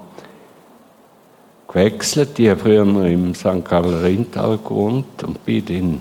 [1.68, 2.36] gewechselt.
[2.40, 3.64] Ich habe früher im St.
[3.64, 6.00] Galler Rintal gewohnt und bin dann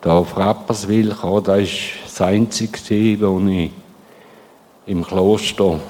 [0.00, 1.44] da auf Rapperswil gekommen.
[1.44, 1.66] Das war
[2.04, 2.72] das Einzige,
[3.20, 3.70] was ich
[4.86, 5.80] im Kloster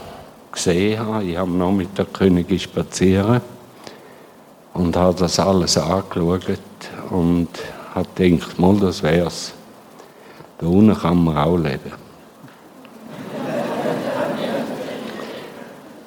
[0.50, 1.22] gesehen habe.
[1.22, 3.42] Ich habe noch mit der Königin spazieren
[4.74, 6.58] und habe das alles angeschaut
[7.10, 7.46] und
[7.94, 9.52] habe gedacht, mal, das wär's.
[10.58, 11.92] Da unten kann man auch leben.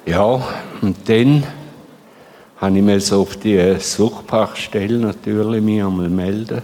[0.08, 0.40] Ja,
[0.82, 1.42] und dann
[2.58, 6.62] habe ich mich so auf die Suchtfachstelle natürlich mich einmal melden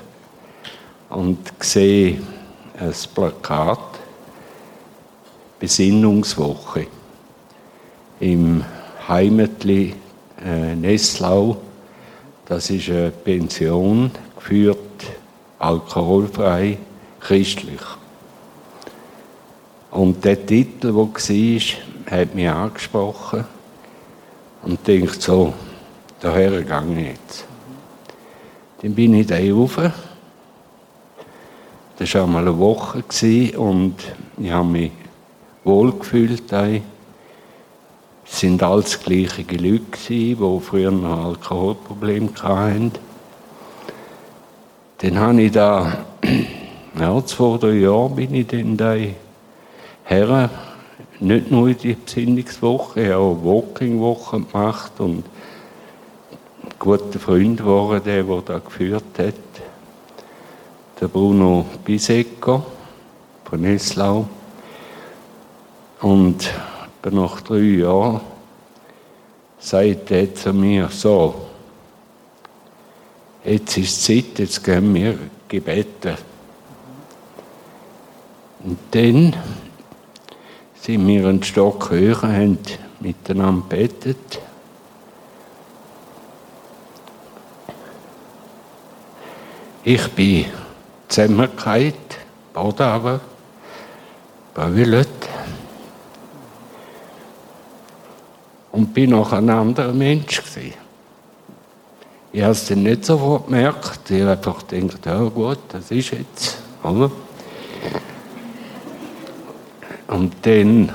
[1.10, 2.22] und sehe
[2.78, 3.80] ein Plakat
[5.58, 6.86] Besinnungswoche
[8.20, 8.64] im
[9.08, 9.96] Heimatli
[10.46, 11.56] äh, Nesslau.
[12.46, 14.78] Das ist eine Pension, geführt
[15.58, 16.78] alkoholfrei,
[17.18, 17.80] christlich.
[19.90, 21.08] Und der Titel, der war,
[22.12, 23.44] hat mich angesprochen
[24.62, 25.54] und denkt so,
[26.20, 27.46] daher gehe ich jetzt.
[28.82, 29.78] Dann bin ich da rauf.
[31.98, 33.02] Das war einmal eine Woche
[33.56, 33.94] und
[34.36, 34.92] ich habe mich
[35.64, 36.52] wohlgefühlt.
[36.52, 42.92] Es sind alles gleiche Leute, die früher noch Alkoholprobleme hatten.
[44.98, 46.04] Dann habe ich da,
[46.98, 48.96] ja, zwei, drei Jahre bin ich dann da
[50.04, 50.50] her,
[51.22, 55.24] nicht nur die Besinnungswoche, auch Walking-Woche gemacht und
[56.62, 59.34] ein guter Freund geworden, der, der da geführt hat.
[61.00, 62.64] Der Bruno Bisecco
[63.44, 64.28] von Eslau.
[66.00, 66.50] Und
[67.10, 68.20] nach drei Jahren
[69.58, 71.34] sagt er zu mir so,
[73.44, 76.16] jetzt ist Zeit, jetzt gehen wir gebeten.
[78.64, 79.36] Und dann
[80.82, 82.58] sind wir einen Stock höher, haben
[82.98, 84.40] miteinander gebetet.
[89.84, 90.46] Ich bin
[91.06, 91.94] zusammengefallen,
[92.52, 93.20] Boden aber,
[94.54, 95.08] bei Willett.
[98.72, 100.74] Und bin noch ein anderer Mensch gewesen.
[102.32, 104.10] Ich habe es dann nicht sofort gemerkt.
[104.10, 106.58] Ich habe einfach gedacht, ja gut, das ist jetzt.
[106.82, 107.10] Oder?
[110.12, 110.92] Und dann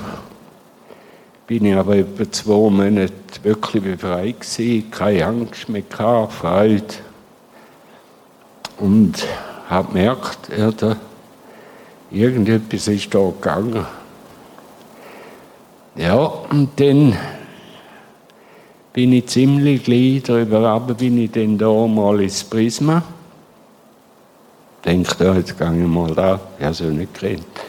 [1.48, 6.84] bin ich aber etwa zwei Monate wirklich befreit gewesen, keine Angst mehr gehabt, Freude.
[8.78, 9.26] Und
[9.68, 10.96] habe gemerkt, ja,
[12.12, 13.84] irgendetwas ist da gegangen.
[15.96, 17.18] Ja, und dann
[18.92, 23.02] bin ich ziemlich gleich darüber aber bin ich dann da mal ins Prisma.
[24.84, 26.38] Denke, ja, jetzt gehe ich mal da.
[26.56, 27.67] Ich ja nicht geredet.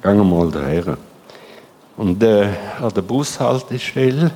[0.00, 0.96] Gehen wir mal daher.
[1.96, 4.30] Und äh, an der Bushaltestelle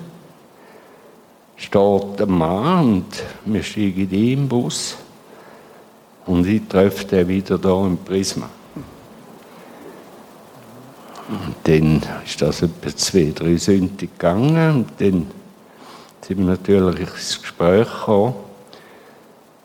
[1.55, 4.97] steht ein Mann und wir steigen in den Bus
[6.27, 8.49] und ich treffe den wieder da im Prisma.
[11.29, 15.31] Und dann ist das etwa zwei, drei Sünden gegangen und dann
[16.27, 18.35] sind wir natürlich ins Gespräch gekommen.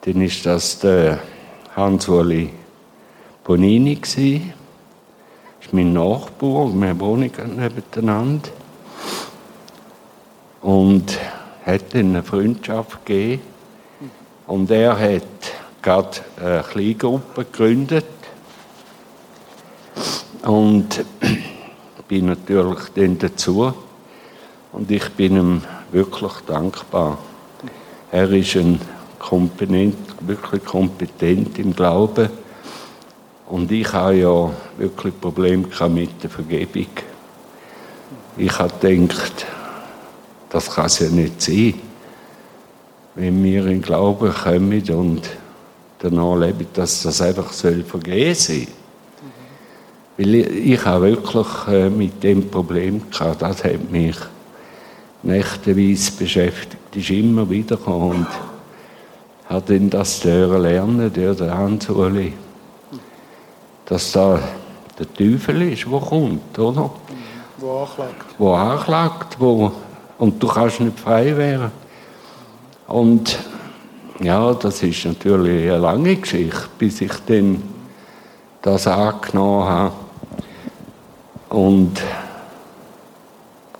[0.02, 1.20] Dann ist das der
[1.76, 2.52] Hans-Uli
[3.44, 4.54] Bonini gewesen
[5.62, 8.50] ist mein Nachbar, wir wohnen nebeneinander.
[10.62, 11.18] Und
[11.66, 13.42] hat dann eine Freundschaft gegeben.
[14.48, 15.24] Und er hat
[15.82, 18.06] gerade eine Kleingruppe gegründet.
[20.44, 21.06] Und
[22.08, 23.74] bin natürlich dann dazu.
[24.72, 27.18] Und ich bin ihm wirklich dankbar.
[28.12, 28.80] Er ist ein
[29.20, 32.30] kompetent, wirklich kompetent im Glauben
[33.50, 36.88] und ich habe ja wirklich Probleme mit der Vergebung.
[38.36, 39.46] Ich habe gedacht,
[40.50, 41.74] das kann es ja nicht sein,
[43.16, 45.22] wenn wir in Glauben kommen und
[46.00, 48.68] danach leben, dass das einfach soll vergehen soll.
[50.18, 54.16] Weil ich, ich habe wirklich äh, mit dem Problem gehabt, das hat mich
[55.24, 58.28] nächteweise beschäftigt, ist immer wieder gekommen und
[59.50, 62.34] habe dann das lernen, der, der Hans-Uli
[63.88, 64.40] dass da
[65.00, 66.92] der Teufel ist, der kommt, oder?
[67.58, 68.36] Wo anklagt.
[68.38, 69.72] Wo anklagt, wo,
[70.18, 71.72] und du kannst nicht frei werden.
[72.88, 73.40] Und
[74.20, 77.64] ja, das ist natürlich eine lange Geschichte, bis ich dann
[78.62, 79.94] das angenommen habe
[81.50, 82.02] und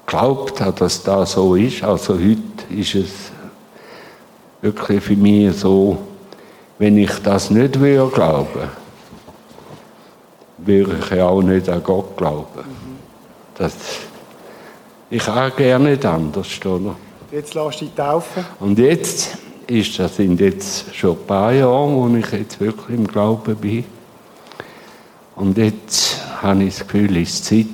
[0.06, 1.84] glaubt habe, dass das so ist.
[1.84, 3.12] Also heute ist es
[4.62, 5.98] wirklich für mich so,
[6.78, 8.87] wenn ich das nicht will glauben würde
[10.66, 12.64] ich auch nicht an Gott glauben.
[13.56, 13.74] Das,
[15.10, 16.48] ich auch gerne nicht anders.
[16.66, 16.96] Oder?
[17.32, 18.46] Jetzt lässt du dich taufen.
[18.60, 23.08] Und jetzt ist das sind jetzt schon ein paar Jahre, wo ich jetzt wirklich im
[23.08, 23.86] Glauben bin.
[25.36, 27.66] Und jetzt habe ich das Gefühl, es ist Zeit,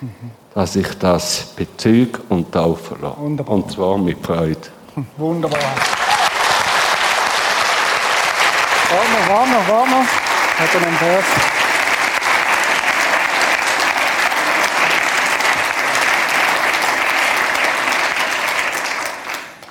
[0.00, 0.30] mhm.
[0.54, 3.18] dass ich das bezüge und taufen lasse.
[3.18, 3.54] Wunderbar.
[3.54, 4.56] Und zwar mit Freude.
[5.16, 5.60] Wunderbar.
[8.90, 10.06] Warmer, warmer, warmer.
[10.56, 11.53] Hat er einen Vers?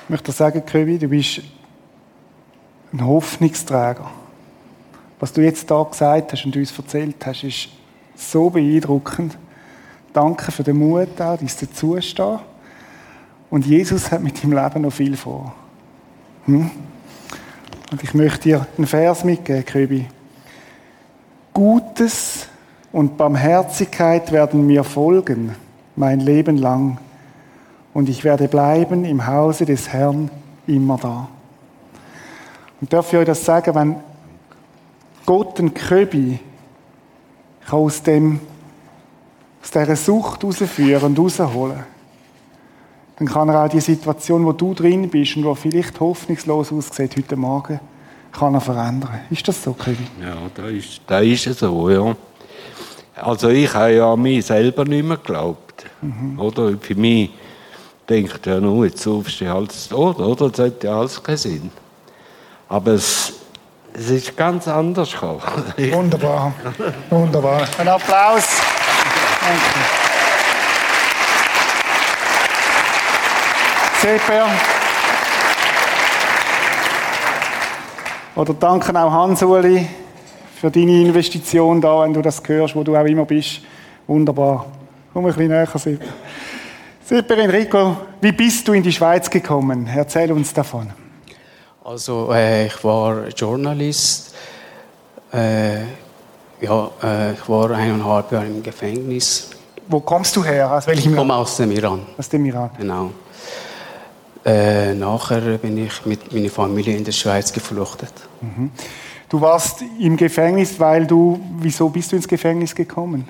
[0.04, 1.40] Ich möchte sagen, Köbi, du bist
[2.92, 4.10] ein Hoffnungsträger.
[5.18, 7.68] Was du jetzt da gesagt hast und uns erzählt hast, ist
[8.14, 9.38] so beeindruckend.
[10.12, 12.38] Danke für den Mut, auch, dein Dazustehen.
[13.48, 15.54] Und Jesus hat mit deinem Leben noch viel vor.
[16.44, 16.70] Hm?
[17.90, 20.06] Und ich möchte dir einen Vers mitgeben, Köbi.
[21.54, 22.46] Gutes
[22.92, 25.56] und Barmherzigkeit werden mir folgen,
[25.96, 26.98] mein Leben lang.
[27.94, 30.30] Und ich werde bleiben im Hause des Herrn
[30.66, 31.28] immer da.
[32.80, 33.96] Und darf ich euch das sagen, wenn
[35.24, 36.40] Gott den Köbi
[37.70, 38.40] aus, dem,
[39.62, 41.84] aus dieser Sucht rausführen und rausholen,
[43.16, 47.16] dann kann er auch die Situation, wo du drin bist und wo vielleicht hoffnungslos aussieht
[47.16, 47.78] heute Morgen,
[48.32, 49.20] kann er verändern.
[49.30, 50.04] Ist das so, Köbi?
[50.20, 52.16] Ja, da ist, da ist es so, ja.
[53.14, 55.86] Also ich habe ja an mich selber nicht mehr geglaubt.
[56.02, 56.40] Mhm.
[56.40, 57.30] Oder für mich
[58.08, 60.50] denkt ja nur, jetzt rufst du alles tot, oder?
[60.50, 61.70] Das hat ja alles keinen Sinn.
[62.68, 63.32] Aber es,
[63.92, 65.40] es ist ganz anders gekommen.
[65.92, 66.52] Wunderbar.
[67.10, 67.68] Wunderbar.
[67.78, 68.60] Ein Applaus.
[69.40, 70.04] Danke.
[74.00, 74.46] Seper.
[78.36, 79.88] Oder danke auch Hans-Uli
[80.60, 83.60] für deine Investition da, wenn du das hörst, wo du auch immer bist.
[84.06, 84.66] Wunderbar.
[85.12, 86.06] Komm ein bisschen näher, Seper.
[87.06, 89.86] Seper Enrico, wie bist du in die Schweiz gekommen?
[89.86, 90.90] Erzähl uns davon.
[91.84, 94.34] Also äh, ich war Journalist.
[95.30, 95.82] Äh,
[96.62, 99.50] ja, äh, ich war eineinhalb Jahre im Gefängnis.
[99.86, 100.72] Wo kommst du her?
[100.72, 102.06] Aus welchem Ich komme aus dem Iran.
[102.16, 102.70] Aus dem Iran.
[102.78, 103.10] Genau.
[104.42, 108.14] Äh, nachher bin ich mit meiner Familie in der Schweiz gefluchtet.
[108.40, 108.70] Mhm.
[109.28, 111.38] Du warst im Gefängnis, weil du.
[111.58, 113.28] Wieso bist du ins Gefängnis gekommen?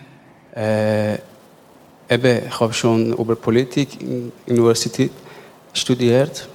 [2.08, 5.10] Eben, ich habe schon über Politik in der Universität
[5.72, 6.48] studiert.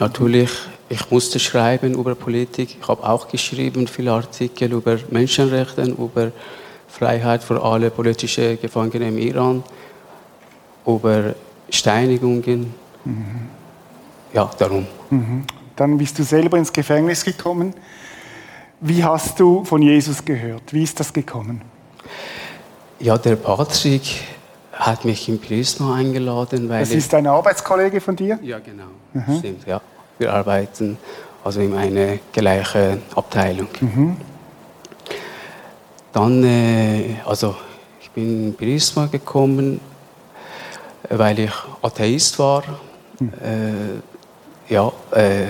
[0.00, 0.50] Natürlich,
[0.88, 2.76] ich musste schreiben über Politik.
[2.80, 6.32] Ich habe auch geschrieben viele Artikel über Menschenrechte, über
[6.88, 9.62] Freiheit für alle politischen Gefangene im Iran,
[10.86, 11.34] über
[11.70, 12.74] Steinigungen.
[13.04, 13.48] Mhm.
[14.32, 14.86] Ja, darum.
[15.10, 15.44] Mhm.
[15.76, 17.74] Dann bist du selber ins Gefängnis gekommen.
[18.80, 20.72] Wie hast du von Jesus gehört?
[20.72, 21.62] Wie ist das gekommen?
[23.02, 24.22] Ja, der Patrick
[24.72, 26.68] hat mich im Prisma eingeladen.
[26.68, 28.38] Weil das ist ein Arbeitskollege von dir?
[28.42, 28.84] Ja, genau.
[29.12, 29.38] Mhm.
[29.40, 29.80] Stimmt, ja.
[30.20, 30.96] Wir arbeiten
[31.42, 33.66] also in einer gleichen Abteilung.
[33.80, 34.16] Mhm.
[36.12, 37.56] Dann, äh, also
[38.00, 39.80] ich bin in Prisma gekommen,
[41.10, 42.62] weil ich Atheist war.
[43.18, 43.32] Mhm.
[44.68, 45.46] Äh, ja, äh,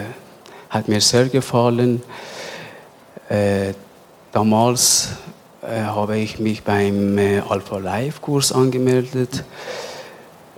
[0.71, 2.03] hat mir sehr gefallen.
[4.31, 5.09] Damals
[5.63, 9.45] äh, habe ich mich beim äh, Alpha Life Kurs angemeldet.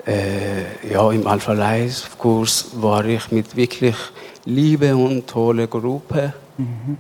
[0.07, 3.97] Äh, ja, im Alpha Life Kurs war ich mit wirklich
[4.47, 6.33] Liebe und tolle Gruppe.
[6.57, 6.97] Mhm.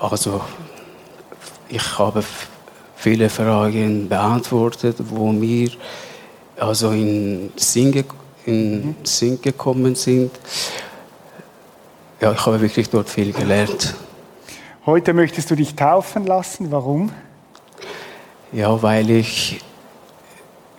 [0.00, 0.40] Also
[1.68, 2.24] ich habe
[2.96, 5.70] viele Fragen beantwortet, wo mir
[6.58, 8.04] also in Sinn,
[8.44, 8.96] in mhm.
[9.04, 10.32] Sinn gekommen sind.
[12.20, 13.94] Ja, ich habe wirklich dort viel gelernt.
[14.86, 16.70] Heute möchtest du dich taufen lassen.
[16.70, 17.10] Warum?
[18.52, 19.60] Ja, weil ich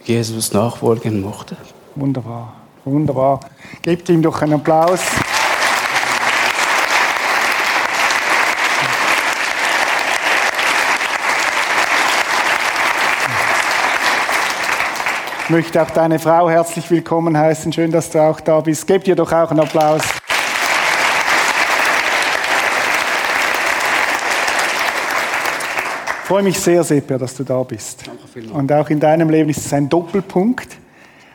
[0.05, 1.57] Jesus nachfolgen mochte.
[1.95, 2.53] Wunderbar,
[2.85, 3.41] wunderbar.
[3.81, 5.01] Gebt ihm doch einen Applaus.
[15.43, 17.73] Ich möchte auch deine Frau herzlich willkommen heißen.
[17.73, 18.87] Schön, dass du auch da bist.
[18.87, 20.01] Gebt ihr doch auch einen Applaus.
[26.27, 28.03] Ich freue mich sehr, Seppia, dass du da bist.
[28.51, 30.67] Und auch in deinem Leben ist es ein Doppelpunkt.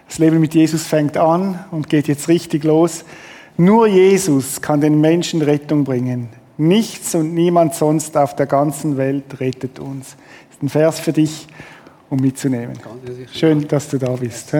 [0.06, 3.06] Das Leben mit Jesus fängt an und geht jetzt richtig los.
[3.56, 6.28] Nur Jesus kann den Menschen Rettung bringen.
[6.58, 10.08] Nichts und niemand sonst auf der ganzen Welt rettet uns.
[10.50, 11.46] Das ist ein Vers für dich,
[12.10, 12.78] um mitzunehmen.
[13.32, 14.52] Schön, dass du da bist.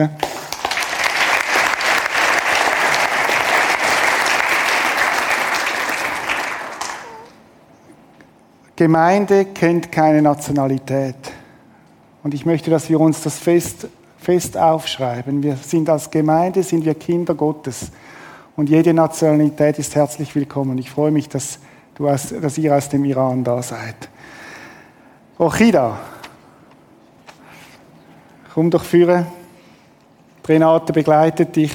[8.75, 11.15] Gemeinde kennt keine Nationalität.
[12.23, 15.43] Und ich möchte, dass wir uns das fest, fest aufschreiben.
[15.43, 17.91] Wir sind als Gemeinde, sind wir Kinder Gottes.
[18.55, 20.77] Und jede Nationalität ist herzlich willkommen.
[20.79, 21.59] Ich freue mich, dass,
[21.95, 24.09] du aus, dass ihr aus dem Iran da seid.
[25.37, 25.99] Ochida,
[28.53, 29.27] komm doch führen.
[30.47, 31.73] Renate begleitet dich.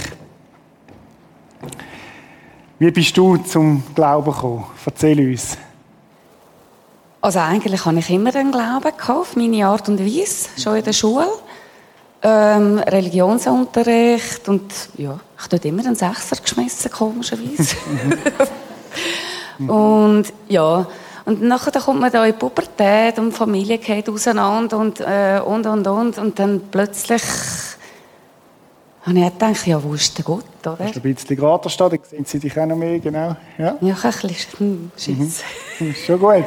[2.78, 4.64] Wie bist du zum Glauben gekommen?
[4.84, 5.58] Erzähl uns.
[7.20, 10.84] Also eigentlich habe ich immer den Glauben gehabt, auf meine Art und Weise, schon in
[10.84, 11.26] der Schule.
[12.20, 17.76] Ähm, Religionsunterricht und ja, ich habe dort immer einen Sechser geschmissen, komischerweise.
[19.58, 20.86] und ja,
[21.24, 24.98] und nachher dann kommt man da in die Pubertät und die Familie geht auseinander und,
[25.00, 26.18] äh, und, und, und.
[26.18, 27.22] Und dann plötzlich
[29.02, 30.88] habe ich gedacht, ja, wo ist der Gott, oder?
[30.88, 33.36] Ist ein bisschen gerade da, da sehen Sie dich auch noch mehr, genau.
[33.58, 35.42] Ja, Ja, ein bisschen hm, Schiss.
[35.78, 36.46] ist schon gut.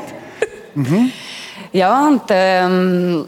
[1.72, 3.26] Ja, und ähm,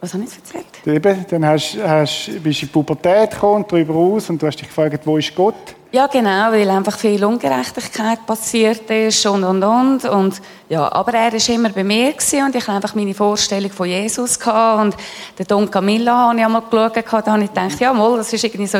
[0.00, 0.86] was habe ich jetzt erzählt?
[0.86, 4.56] Eben, dann hast, hast, bist du in die Pubertät gekommen, darüber aus und du hast
[4.56, 5.54] dich gefragt, wo ist Gott?
[5.90, 10.04] Ja, genau, weil einfach viel Ungerechtigkeit passiert ist und, und, und.
[10.04, 13.88] und ja, aber er war immer bei mir und ich hatte einfach meine Vorstellung von
[13.88, 14.96] Jesus gehabt und
[15.38, 18.44] den Don Camilla habe ich einmal geschaut, da habe ich gedacht, ja, mal, das ist
[18.44, 18.78] irgendwie so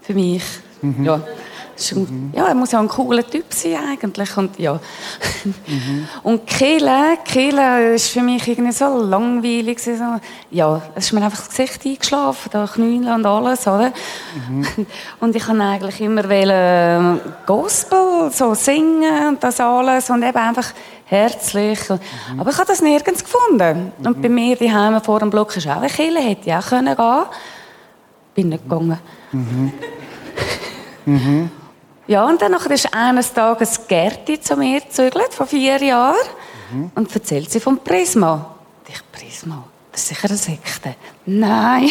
[0.00, 0.42] für mich.
[1.02, 1.20] Ja.
[1.92, 4.80] Ein, ja, er muss ja ein cooler Typ sein eigentlich und ja.
[6.22, 9.92] Und Kille, Kille ist für mich irgendwie so langweilig so,
[10.50, 13.92] ja, es ist mir einfach das Gesicht eingeschlafen, da Knäuel und alles, oder?
[15.20, 20.72] Und ich kann eigentlich immer wollen, Gospel, so singen und das alles und eben einfach
[21.04, 21.78] herzlich.
[22.38, 23.92] Aber ich habe das nirgends gefunden.
[24.02, 26.96] Und bei mir daheim vor dem Block ist auch eine Kille, hätte ich auch können
[26.96, 27.24] gehen.
[28.34, 28.98] Bin nicht gegangen.
[32.06, 36.14] Ja, und dann ist eines Tages Gerti zu mir gezögert, vor vier Jahren,
[36.94, 38.34] und erzählt sie vom Prisma.
[38.34, 39.64] Und ich, Prisma?
[39.90, 40.94] Das ist sicher eine Sekte.
[41.24, 41.90] Nein.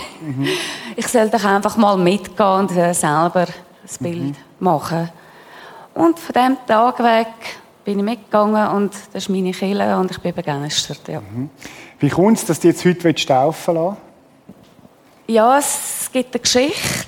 [0.95, 3.47] Ich soll doch einfach mal mitgehen und äh, selber
[3.81, 5.09] das Bild machen.
[5.93, 7.27] Und von diesem Tag weg
[7.83, 11.07] bin ich mitgegangen und das ist meine Kille und ich bin begeistert.
[11.07, 11.21] Ja,
[11.99, 13.97] Wie kommt es, dass du jetzt heute taufen lassen
[15.27, 17.07] ja es gibt eine Geschichte.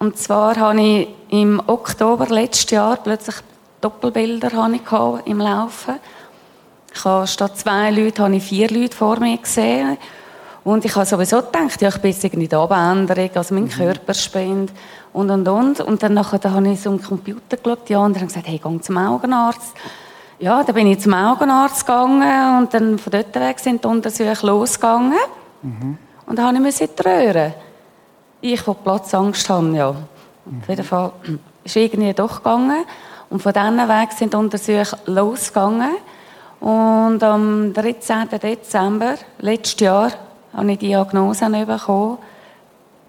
[0.00, 3.36] Und zwar habe ich im Oktober letzten Jahr plötzlich
[3.82, 5.96] Doppelbilder habe ich im Laufen.
[6.92, 9.98] Ich habe statt zwei Leute habe ich vier Leute vor mir gesehen.
[10.64, 14.14] Und ich habe sowieso gedacht, ja, ich bin jetzt irgendwie die Abänderung, also mein Körper
[14.14, 14.72] spinnt
[15.12, 15.80] und, und, und.
[15.80, 18.58] Und dann nachher, da habe ich so einen Computer geschaut, und dann haben gesagt, hey,
[18.62, 19.74] geh zum Augenarzt.
[20.38, 24.36] Ja, dann bin ich zum Augenarzt gegangen und dann von dort weg sind die Untersuchungen
[24.42, 25.18] losgegangen.
[26.26, 27.52] Und dann habe ich mich die Röhre.
[28.40, 29.88] Ich, die Platzangst habe, ja.
[29.88, 31.12] Auf jeden Fall
[31.64, 32.84] ist irgendwie doch gegangen.
[33.28, 35.92] Und von diesen Weg sind die Untersuchungen losgegangen.
[36.60, 38.28] Und am 13.
[38.42, 40.10] Dezember letztes Jahr
[40.52, 42.18] habe ich die Diagnose bekommen,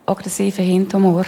[0.06, 1.26] aggressive Hirntumor.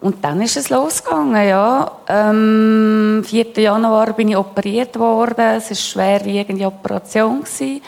[0.00, 1.90] Und dann ist es losgegangen, ja.
[2.08, 3.52] Ähm, 4.
[3.56, 5.56] Januar bin ich operiert worden.
[5.56, 7.40] Es war eine schwerwiegende Operation.
[7.40, 7.80] Gewesen.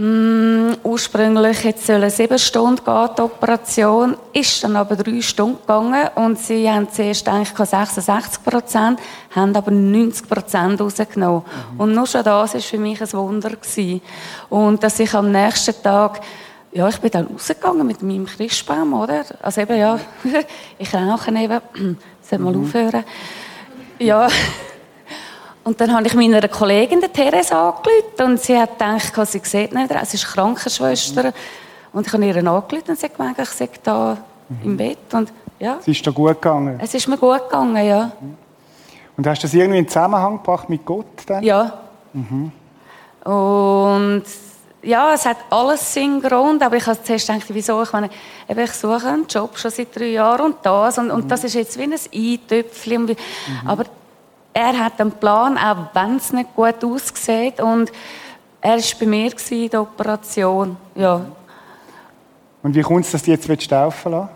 [0.00, 6.08] Mm, ursprünglich jetzt sollen sieben Stunden gehen, die Operation, ist dann aber drei Stunden gegangen
[6.14, 9.00] und sie haben zuerst eigentlich 66 Prozent,
[9.34, 11.42] haben aber 90 Prozent rausgenommen.
[11.76, 14.00] Und nur schon das war für mich ein Wunder gewesen.
[14.48, 16.20] Und dass ich am nächsten Tag
[16.70, 19.24] ja, ich bin dann rausgegangen mit meinem Christbaum, oder?
[19.42, 19.98] Also eben, ja,
[20.78, 21.60] ich rauche eben,
[22.22, 23.04] sollte mal aufhören.
[23.98, 24.28] Ja,
[25.68, 29.72] und dann habe ich meiner Kollegin, der Theresa, angerufen und sie hat gedacht, sie sieht
[29.74, 31.32] nicht, sie ist Krankenschwester.
[31.92, 34.16] Und ich habe ihr angerufen und sie hat gemeint, ich sei da
[34.64, 34.98] im Bett.
[35.12, 36.78] Und ja, Es ist dir gut gegangen.
[36.82, 38.10] es ist mir gut gegangen, ja.
[39.16, 41.42] Und hast du das irgendwie in Zusammenhang gebracht mit Gott dann?
[41.44, 41.78] Ja.
[43.24, 44.22] Und
[44.82, 47.82] ja, es hat alles seinen Grund, aber ich habe zuerst gedacht, wieso?
[47.82, 48.08] Ich meine,
[48.48, 51.54] eben, ich suche einen Job schon seit drei Jahren und das und, und das ist
[51.54, 53.08] jetzt wie ein Eintöpfchen.
[53.08, 53.16] Wie-
[53.66, 53.84] Aber
[54.58, 57.92] er hat einen Plan, auch wenn es nicht gut aussieht und
[58.60, 60.76] er war bei mir in der Operation.
[60.96, 61.24] Ja.
[62.64, 64.30] Und wie kommt es, dass du jetzt taufen lassen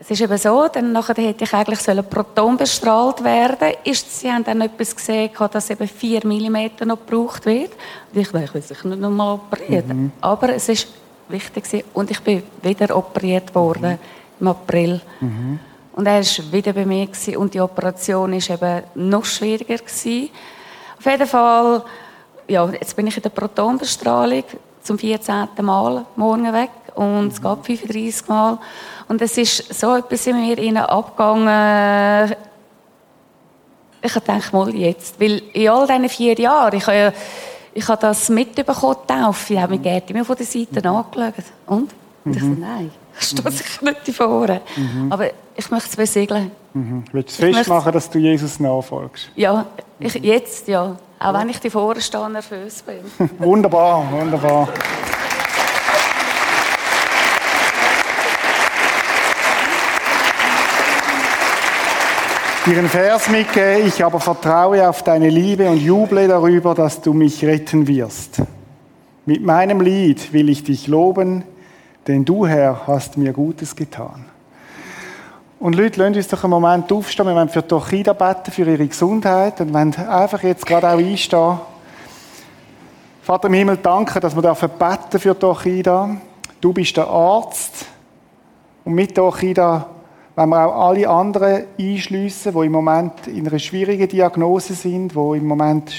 [0.00, 3.74] Es ist eben so, dann nachher hätte ich eigentlich sollen Proton bestrahlt werden.
[3.84, 7.70] Ist, sie haben dann etwas gesehen, dass eben 4 mm noch gebraucht wird.
[8.12, 10.12] Und ich dachte, ich will sicher nicht nochmal operieren.
[10.20, 10.88] Aber es ist
[11.28, 13.96] wichtig und ich bin wieder operiert worden
[14.40, 15.00] im April.
[15.96, 17.38] Und er war wieder bei mir gewesen.
[17.38, 20.28] und die Operation war eben noch schwieriger gewesen.
[20.98, 21.82] Auf jeden Fall,
[22.46, 24.44] ja, jetzt bin ich in der Protonbestrahlung
[24.82, 25.48] zum 14.
[25.62, 28.58] Mal morgen weg und es geht 35 Mal.
[29.08, 32.36] Und es ist so etwas in mir innen abgegangen.
[34.02, 35.18] Ich habe gedacht, mal jetzt.
[35.18, 37.12] Weil in all diesen vier Jahren, ich habe, ja,
[37.72, 39.54] ich habe das mitbekommen, die Taufe.
[39.54, 41.34] Ich habe mich gerne immer von der Seite angeschaut.
[41.66, 41.94] Und?
[42.24, 42.90] Und ich so, nein,
[43.20, 44.60] ich stehe sicher nicht vorne.
[45.10, 46.50] Aber ich möchte es besiegeln.
[46.74, 47.04] Mhm.
[47.12, 49.30] Willst du es möchte- festmachen, dass du Jesus nachfolgst?
[49.36, 49.66] Ja,
[49.98, 50.96] ich, jetzt ja.
[51.18, 52.98] Auch wenn ich die vorne stehe nervös bin.
[53.38, 54.68] Wunderbar, wunderbar.
[62.66, 67.44] Ihren Vers mitgeben, ich aber vertraue auf deine Liebe und juble darüber, dass du mich
[67.44, 68.42] retten wirst.
[69.24, 71.44] Mit meinem Lied will ich dich loben,
[72.06, 74.24] denn du, Herr, hast mir Gutes getan.
[75.58, 77.26] Und Leute, lasst uns doch einen Moment aufstehen.
[77.26, 79.60] Wir wollen für Torchida beten, für ihre Gesundheit.
[79.60, 81.58] Und wollen einfach jetzt gerade auch einstehen.
[83.22, 86.16] Vater im Himmel, danke, dass wir beten für Torchida.
[86.60, 87.86] Du bist der Arzt.
[88.84, 89.86] Und mit Torchida
[90.36, 95.38] wenn wir auch alle anderen einschliessen, die im Moment in einer schwierigen Diagnose sind, die
[95.38, 95.90] im Moment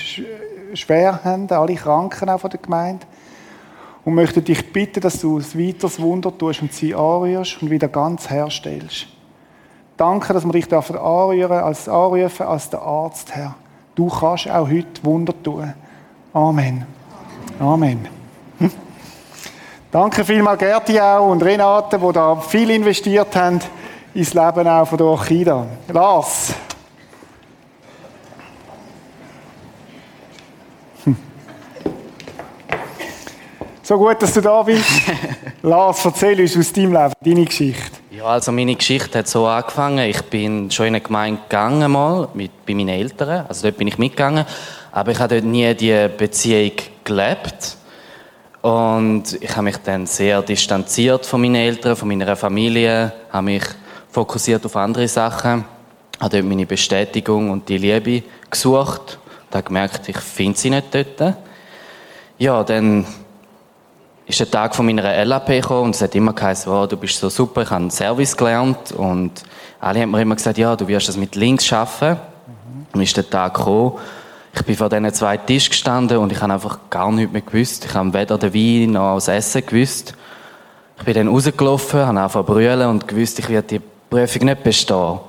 [0.73, 3.05] schwer haben, alle Kranken auch von der Gemeinde.
[4.07, 7.89] Und möchte dich bitten, dass du ein weiteres Wunder tust und sie anrührst und wieder
[7.89, 9.05] ganz herstellst.
[9.97, 13.55] Danke, dass wir dich dürfen anrühren, als anrufen als der Arzt, Herr.
[13.95, 15.73] Du kannst auch heute Wunder tun.
[16.31, 16.85] Amen.
[17.59, 18.07] Amen.
[18.59, 18.71] Hm?
[19.91, 23.59] Danke vielmals Gerti auch und Renate, die da viel investiert haben
[24.13, 25.65] ins Leben auch von der Orchida.
[25.89, 26.53] Lars.
[33.87, 34.83] So gut, dass du da bist.
[35.61, 37.91] Lars, erzähl uns aus deinem Leben, deine Geschichte.
[38.11, 39.99] Ja, also meine Geschichte hat so angefangen.
[39.99, 43.45] Ich bin schon in eine Gemeinde gegangen mal, mit, bei meinen Eltern.
[43.47, 44.43] Also dort bin ich mitgegangen.
[44.91, 46.73] Aber ich habe dort nie die Beziehung
[47.05, 47.77] gelebt.
[48.61, 53.63] Und ich habe mich dann sehr distanziert von meinen Eltern, von meiner Familie, habe mich
[54.11, 55.63] fokussiert auf andere Sachen,
[56.19, 59.17] habe dort meine Bestätigung und die Liebe gesucht
[59.53, 61.35] habe gemerkt, ich finde sie nicht dort.
[62.37, 63.05] Ja, dann
[64.27, 67.19] ist der Tag von meiner LAP gekommen und es hat immer geheißen, oh, du bist
[67.19, 69.31] so super, ich habe einen Service gelernt und
[69.79, 72.11] alle haben mir immer gesagt, ja, du wirst das mit links schaffen.
[72.11, 72.85] Mhm.
[72.93, 73.93] Und ist der Tag gekommen,
[74.53, 77.85] ich bin vor diesen zwei Tisch gestanden und ich habe einfach gar nichts mehr gewusst.
[77.85, 80.13] Ich habe weder den Wein noch das Essen gewusst.
[80.97, 84.63] Ich bin dann rausgelaufen, habe angefangen zu brüllen und gewusst, ich werde die Prüfung nicht
[84.63, 85.19] bestehen.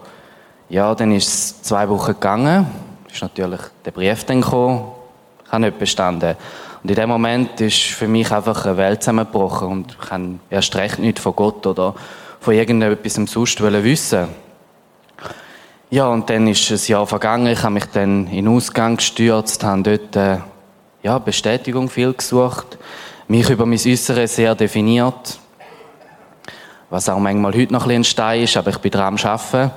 [0.71, 2.67] Ja, dann ist es zwei Wochen gegangen.
[3.13, 4.87] Ist natürlich der Brief dann gekommen.
[5.45, 6.37] Ich habe nicht bestanden.
[6.83, 10.75] Und in dem Moment ist für mich einfach eine Welt zusammengebrochen und ich kann erst
[10.77, 11.95] recht nicht von Gott oder
[12.41, 14.29] von irgendetwas sonst wissen.
[15.91, 17.47] Ja, und dann ist ein Jahr vergangen.
[17.47, 20.39] Ich habe mich dann in den Ausgang gestürzt, habe dort äh,
[21.03, 22.79] ja, Bestätigung viel gesucht,
[23.27, 25.39] mich über mein Äußeres sehr definiert
[26.91, 29.73] was auch manchmal heute noch ein, Stein ist, aber ich bin dran am Arbeiten.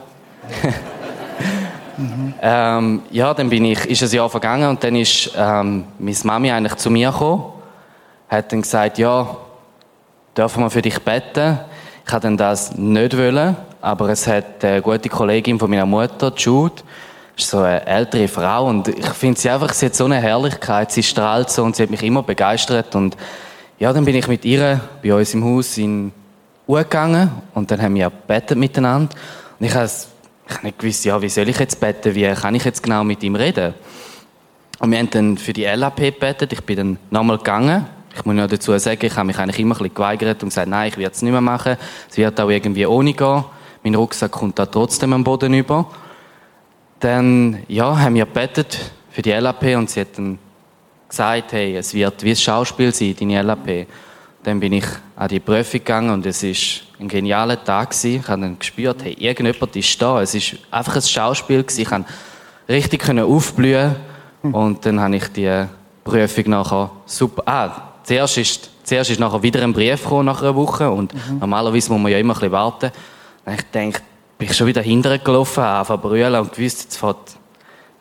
[2.42, 6.52] ähm, ja, dann bin ich, ist ein Jahr vergangen und dann ist ähm, meine Mami
[6.52, 7.44] eigentlich zu mir gekommen,
[8.30, 9.38] hat dann gesagt, ja,
[10.36, 11.60] dürfen wir für dich beten?
[12.04, 16.34] Ich hatte dann das nicht wollen, aber es hat eine gute Kollegin von meiner Mutter,
[16.36, 16.82] Jude,
[17.38, 20.92] ist so eine ältere Frau und ich finde sie einfach, sie hat so eine Herrlichkeit,
[20.92, 23.16] sie strahlt so und sie hat mich immer begeistert und
[23.78, 26.12] ja, dann bin ich mit ihr bei uns im Haus in
[26.68, 29.14] gegangen und dann haben wir betet miteinander.
[29.60, 29.90] Und ich habe
[30.64, 33.36] nicht gewusst, ja, wie soll ich jetzt beten, wie kann ich jetzt genau mit ihm
[33.36, 33.74] reden.
[34.80, 37.86] Und wir haben dann für die LAP gebetet, ich bin dann nochmal gegangen.
[38.16, 40.68] Ich muss noch dazu sagen, ich habe mich eigentlich immer ein bisschen geweigert und gesagt,
[40.68, 41.78] nein, ich werde es nicht mehr machen.
[42.10, 43.44] Es wird auch irgendwie ohne gehen.
[43.84, 45.88] Mein Rucksack kommt da trotzdem am Boden über.
[47.00, 50.40] Dann, ja, haben wir gebetet für die LAP und sie hat dann
[51.08, 53.88] gesagt, hey, es wird wie ein Schauspiel sein, deine LAP.
[54.44, 54.86] Dann bin ich
[55.22, 57.94] an die Prüfung gegangen und es war ein genialer Tag.
[58.04, 60.20] Ich habe dann gespürt, hey, irgendjemand ist da.
[60.20, 61.64] Es war einfach ein Schauspiel.
[61.78, 62.10] Ich konnte
[62.68, 63.98] richtig aufblühen
[64.42, 65.66] und dann habe ich die
[66.04, 67.44] Prüfung nachher super...
[67.46, 67.70] Ah,
[68.02, 71.38] zuerst ist, zuerst ist nachher wieder ein Brief gekommen, nach einer Woche und mhm.
[71.38, 72.92] normalerweise muss man ja immer ein bisschen warten.
[73.46, 74.04] Dann habe ich gedacht,
[74.40, 77.38] bin ich schon wieder hinterher gelaufen, zu brüllen und gewusst, jetzt fängt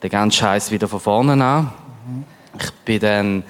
[0.00, 1.64] der ganze Scheiß wieder von vorne an.
[2.08, 2.24] Mhm.
[2.58, 3.42] Ich bin dann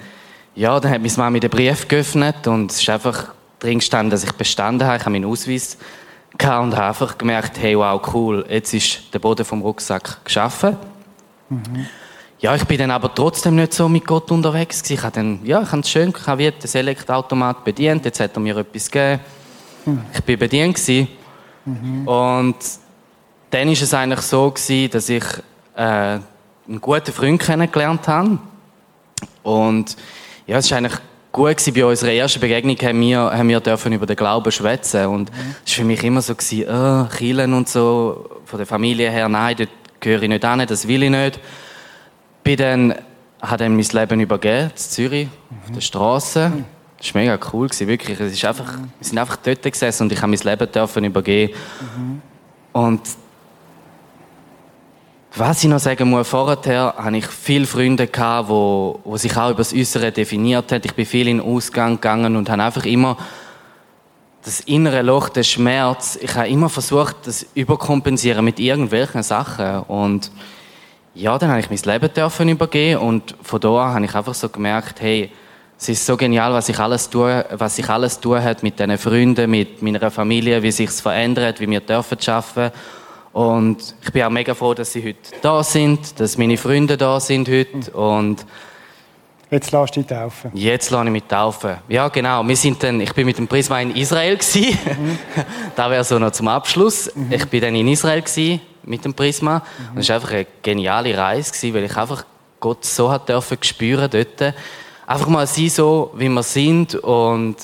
[0.55, 3.29] ja, dann hat meine Mama den Brief geöffnet und es ist einfach
[3.61, 4.97] drin gestanden, dass ich bestanden habe.
[4.97, 5.77] Ich habe meinen Ausweis
[6.37, 10.75] gehabt und habe einfach gemerkt, hey, wow, cool, jetzt ist der Boden vom Rucksack geschaffen.
[11.49, 11.85] Mhm.
[12.39, 14.93] Ja, ich bin dann aber trotzdem nicht so mit Gott unterwegs gewesen.
[14.93, 18.35] Ich habe dann, ja, ich habe es schön, ich habe den Select-Automat bedient, jetzt hat
[18.35, 19.21] er mir etwas gegeben.
[19.85, 20.01] Mhm.
[20.13, 21.07] Ich bin bedient gewesen.
[21.65, 22.07] Mhm.
[22.07, 22.55] Und
[23.51, 25.23] dann ist es eigentlich so gewesen, dass ich
[25.75, 28.39] äh, einen guten Freund kennengelernt habe.
[29.43, 29.95] Und
[30.47, 30.99] ja, es ist eigentlich
[31.31, 31.73] gut gewesen.
[31.73, 35.05] Bei unserer ersten Begegnung haben wir, haben wir dürfen über den Glauben schwätzen.
[35.07, 35.55] Und mhm.
[35.65, 39.29] es war für mich immer so, gewesen, oh, Kielen und so, von der Familie her,
[39.29, 39.69] nein, dort
[39.99, 41.39] gehöre ich nicht an, das will ich nicht.
[42.43, 42.95] Bin dann,
[43.41, 45.57] habe dann mein Leben übergeben, in Zürich, mhm.
[45.63, 46.49] auf der Straße.
[46.49, 46.65] Mhm.
[46.97, 48.19] Das war mega cool, gewesen, wirklich.
[48.19, 48.91] Es ist einfach, mhm.
[48.99, 51.53] Wir sind einfach dort gesessen und ich habe mein Leben dürfen übergeben.
[51.97, 52.21] Mhm.
[52.73, 53.01] Und
[55.33, 59.57] was ich noch sagen muss, vorher hatte ich viele Freunde, die, die sich auch über
[59.57, 60.81] das Äußere definiert haben.
[60.83, 63.17] Ich bin viel in den Ausgang gegangen und habe einfach immer
[64.43, 69.81] das innere Loch, den Schmerz, ich habe immer versucht, das überkompensieren mit irgendwelchen Sachen.
[69.83, 70.31] Und
[71.13, 74.33] ja, dann habe ich mein Leben dürfen übergeben und von da an habe ich einfach
[74.33, 75.31] so gemerkt, hey,
[75.81, 79.49] Es ist so genial, was ich alles tue, was ich alles hat mit diesen Freunden,
[79.49, 82.69] mit meiner Familie, wie sich's verändert, wie wir dürfen schaffen.
[83.33, 87.19] Und ich bin auch mega froh, dass sie heute da sind, dass meine Freunde da
[87.19, 88.45] sind heute und
[89.49, 90.49] Jetzt lass dich taufen.
[90.53, 91.75] Jetzt lasse ich mich taufen.
[91.89, 92.47] Ja, genau.
[92.47, 94.77] Wir sind dann, ich bin mit dem Prisma in Israel gsi.
[94.97, 95.19] Mhm.
[95.75, 97.13] da wäre so noch zum Abschluss.
[97.13, 97.33] Mhm.
[97.33, 98.23] Ich bin dann in Israel
[98.83, 99.57] mit dem Prisma.
[99.57, 99.95] Mhm.
[99.95, 102.23] Und es war einfach eine geniale Reise gewesen, weil ich einfach
[102.61, 104.53] Gott so hat dürfen spüren dort.
[105.05, 107.57] Einfach mal sein so, wie wir sind und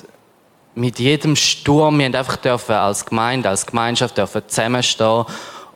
[0.75, 5.23] mit jedem Sturm, wir haben einfach dürfen als Gemeinde, als Gemeinschaft dürfen zusammenstehen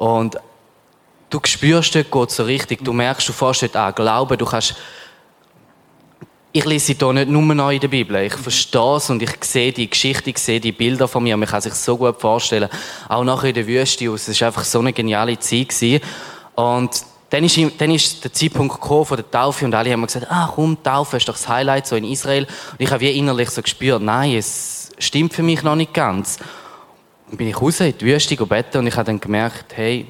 [0.02, 0.36] und
[1.30, 4.76] du spürst dort Gott so richtig, du merkst, du fährst dort an Glauben, du kannst
[6.54, 8.16] ich lese hier nicht nur neu in der Bibel.
[8.24, 11.38] Ich verstehe es und ich sehe die Geschichte, ich sehe die Bilder von mir.
[11.38, 12.68] Man kann sich so gut vorstellen.
[13.08, 14.28] Auch nachher in der Wüste aus.
[14.28, 15.70] Es war einfach so eine geniale Zeit.
[15.70, 16.02] Gewesen.
[16.56, 20.08] Und dann ist, dann ist der Zeitpunkt gekommen von der Taufe und alle haben mir
[20.08, 22.48] gesagt, ah komm, Taufe ist doch das Highlight so in Israel.
[22.72, 26.40] Und ich habe wie innerlich so gespürt, nein, es stimmt für mich noch nicht ganz.
[27.32, 30.06] Dann bin ich raus in die Wüste gebeten und ich habe dann gemerkt, hey,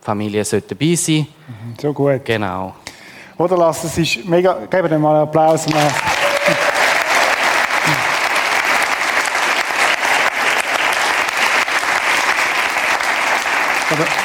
[0.00, 1.26] Familie sollte dabei sein.
[1.46, 2.24] Mhm, so gut.
[2.24, 2.74] Genau.
[3.36, 5.66] Oder lass, es ist mega, geben wir mal einen Applaus.
[5.68, 5.90] Mal.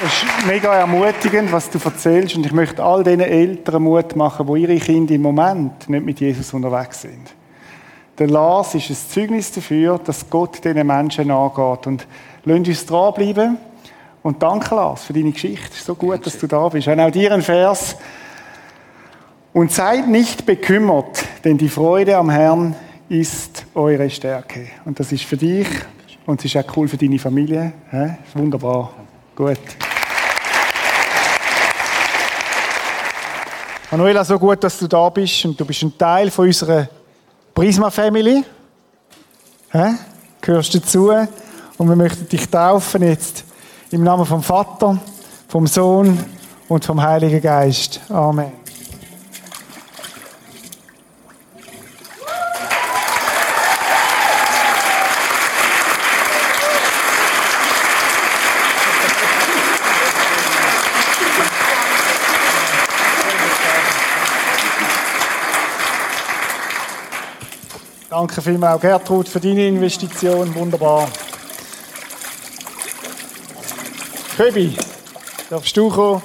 [0.05, 2.37] es ist mega ermutigend, was du erzählst.
[2.37, 6.21] Und ich möchte all diesen Eltern Mut machen, wo ihre Kinder im Moment nicht mit
[6.21, 7.35] Jesus unterwegs sind.
[8.19, 11.87] Der Lars ist ein Zeugnis dafür, dass Gott diesen Menschen angeht.
[11.87, 12.05] Und
[12.43, 13.57] lasst uns dranbleiben.
[14.21, 15.67] Und danke, Lars, für deine Geschichte.
[15.71, 16.87] Es ist so gut, dass du da bist.
[16.87, 17.95] Und auch dir ein Vers.
[19.53, 22.75] Und seid nicht bekümmert, denn die Freude am Herrn
[23.07, 24.67] ist eure Stärke.
[24.85, 25.67] Und das ist für dich
[26.25, 27.73] und es ist auch cool für deine Familie.
[28.35, 28.93] Wunderbar.
[29.35, 29.57] Gut.
[33.89, 36.87] Manuela, so gut, dass du da bist und du bist ein Teil von unserer
[37.55, 38.43] Prisma Family.
[39.71, 39.95] He?
[40.39, 41.11] Gehörst dazu
[41.79, 43.45] und wir möchten dich taufen jetzt
[43.89, 44.99] im Namen vom Vater,
[45.47, 46.19] vom Sohn
[46.67, 48.01] und vom Heiligen Geist.
[48.09, 48.51] Amen.
[68.09, 70.53] Danke vielmals, Gertrud, für deine Investition.
[70.53, 71.07] Wunderbar.
[74.39, 74.73] Köbi,
[75.49, 76.21] darfst du kommen?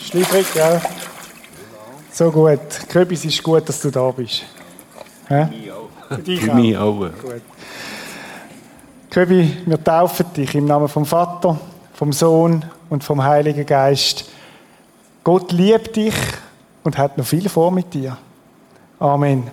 [0.00, 0.82] Schliefrig, ja.
[2.10, 2.58] So gut.
[2.88, 4.42] Köbi, es ist gut, dass du da bist.
[5.28, 5.46] Hä?
[6.08, 6.54] Für dich auch.
[6.54, 6.98] mich auch.
[6.98, 7.42] Gut.
[9.08, 11.60] Köbi, wir taufen dich im Namen vom Vater,
[11.94, 14.24] vom Sohn und vom Heiligen Geist.
[15.22, 16.16] Gott liebt dich
[16.82, 18.18] und hat noch viel vor mit dir.
[19.02, 19.50] Amen.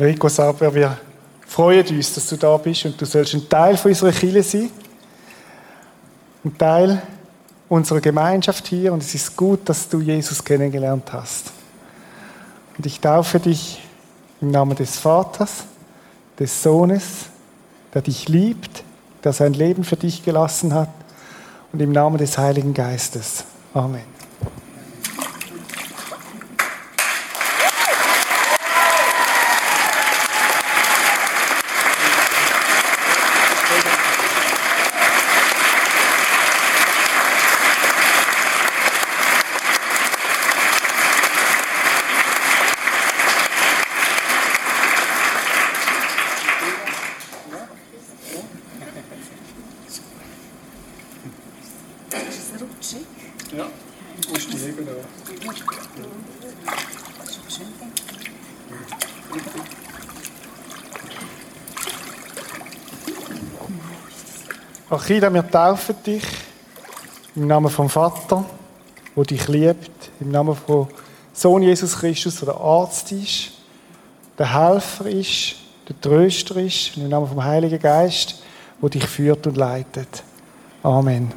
[0.00, 0.96] Enrico Saber, wir
[1.46, 4.70] freuen uns, dass du da bist und du sollst ein Teil von unserer Kirche sein.
[6.42, 7.02] Ein Teil
[7.68, 11.52] unserer Gemeinschaft hier und es ist gut, dass du Jesus kennengelernt hast.
[12.78, 13.82] Und ich taufe dich
[14.40, 15.64] im Namen des Vaters,
[16.38, 17.26] des Sohnes,
[17.92, 18.82] der dich liebt,
[19.22, 20.88] der sein Leben für dich gelassen hat
[21.74, 23.44] und im Namen des Heiligen Geistes.
[23.74, 24.19] Amen.
[65.00, 66.22] Achida, wir taufen dich
[67.34, 68.44] im Namen vom Vater,
[69.14, 70.88] wo dich liebt, im Namen vom
[71.32, 73.52] Sohn Jesus Christus, der der Arzt ist,
[74.38, 75.56] der Helfer ist,
[75.88, 78.42] der Tröster ist, und im Namen vom Heiligen Geist,
[78.78, 80.22] wo dich führt und leitet.
[80.82, 81.32] Amen.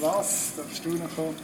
[0.00, 0.54] Was?
[0.56, 1.36] Darfst du noch kommen?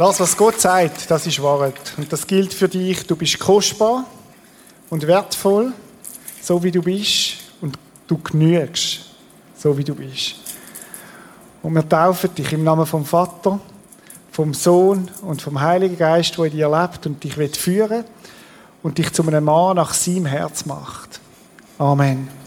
[0.00, 1.74] Lass, was Gott sagt, das ist Wahrheit.
[1.98, 3.06] Und das gilt für dich.
[3.06, 4.06] Du bist kostbar
[4.88, 5.74] und wertvoll,
[6.40, 7.34] so wie du bist.
[7.60, 9.00] Und du genügst,
[9.58, 10.36] so wie du bist.
[11.62, 13.60] Und wir taufen dich im Namen vom Vater,
[14.32, 18.04] vom Sohn und vom Heiligen Geist, der in dir lebt und dich führen will
[18.82, 21.20] und dich zu einem Mann nach seinem Herz macht.
[21.76, 22.39] Amen.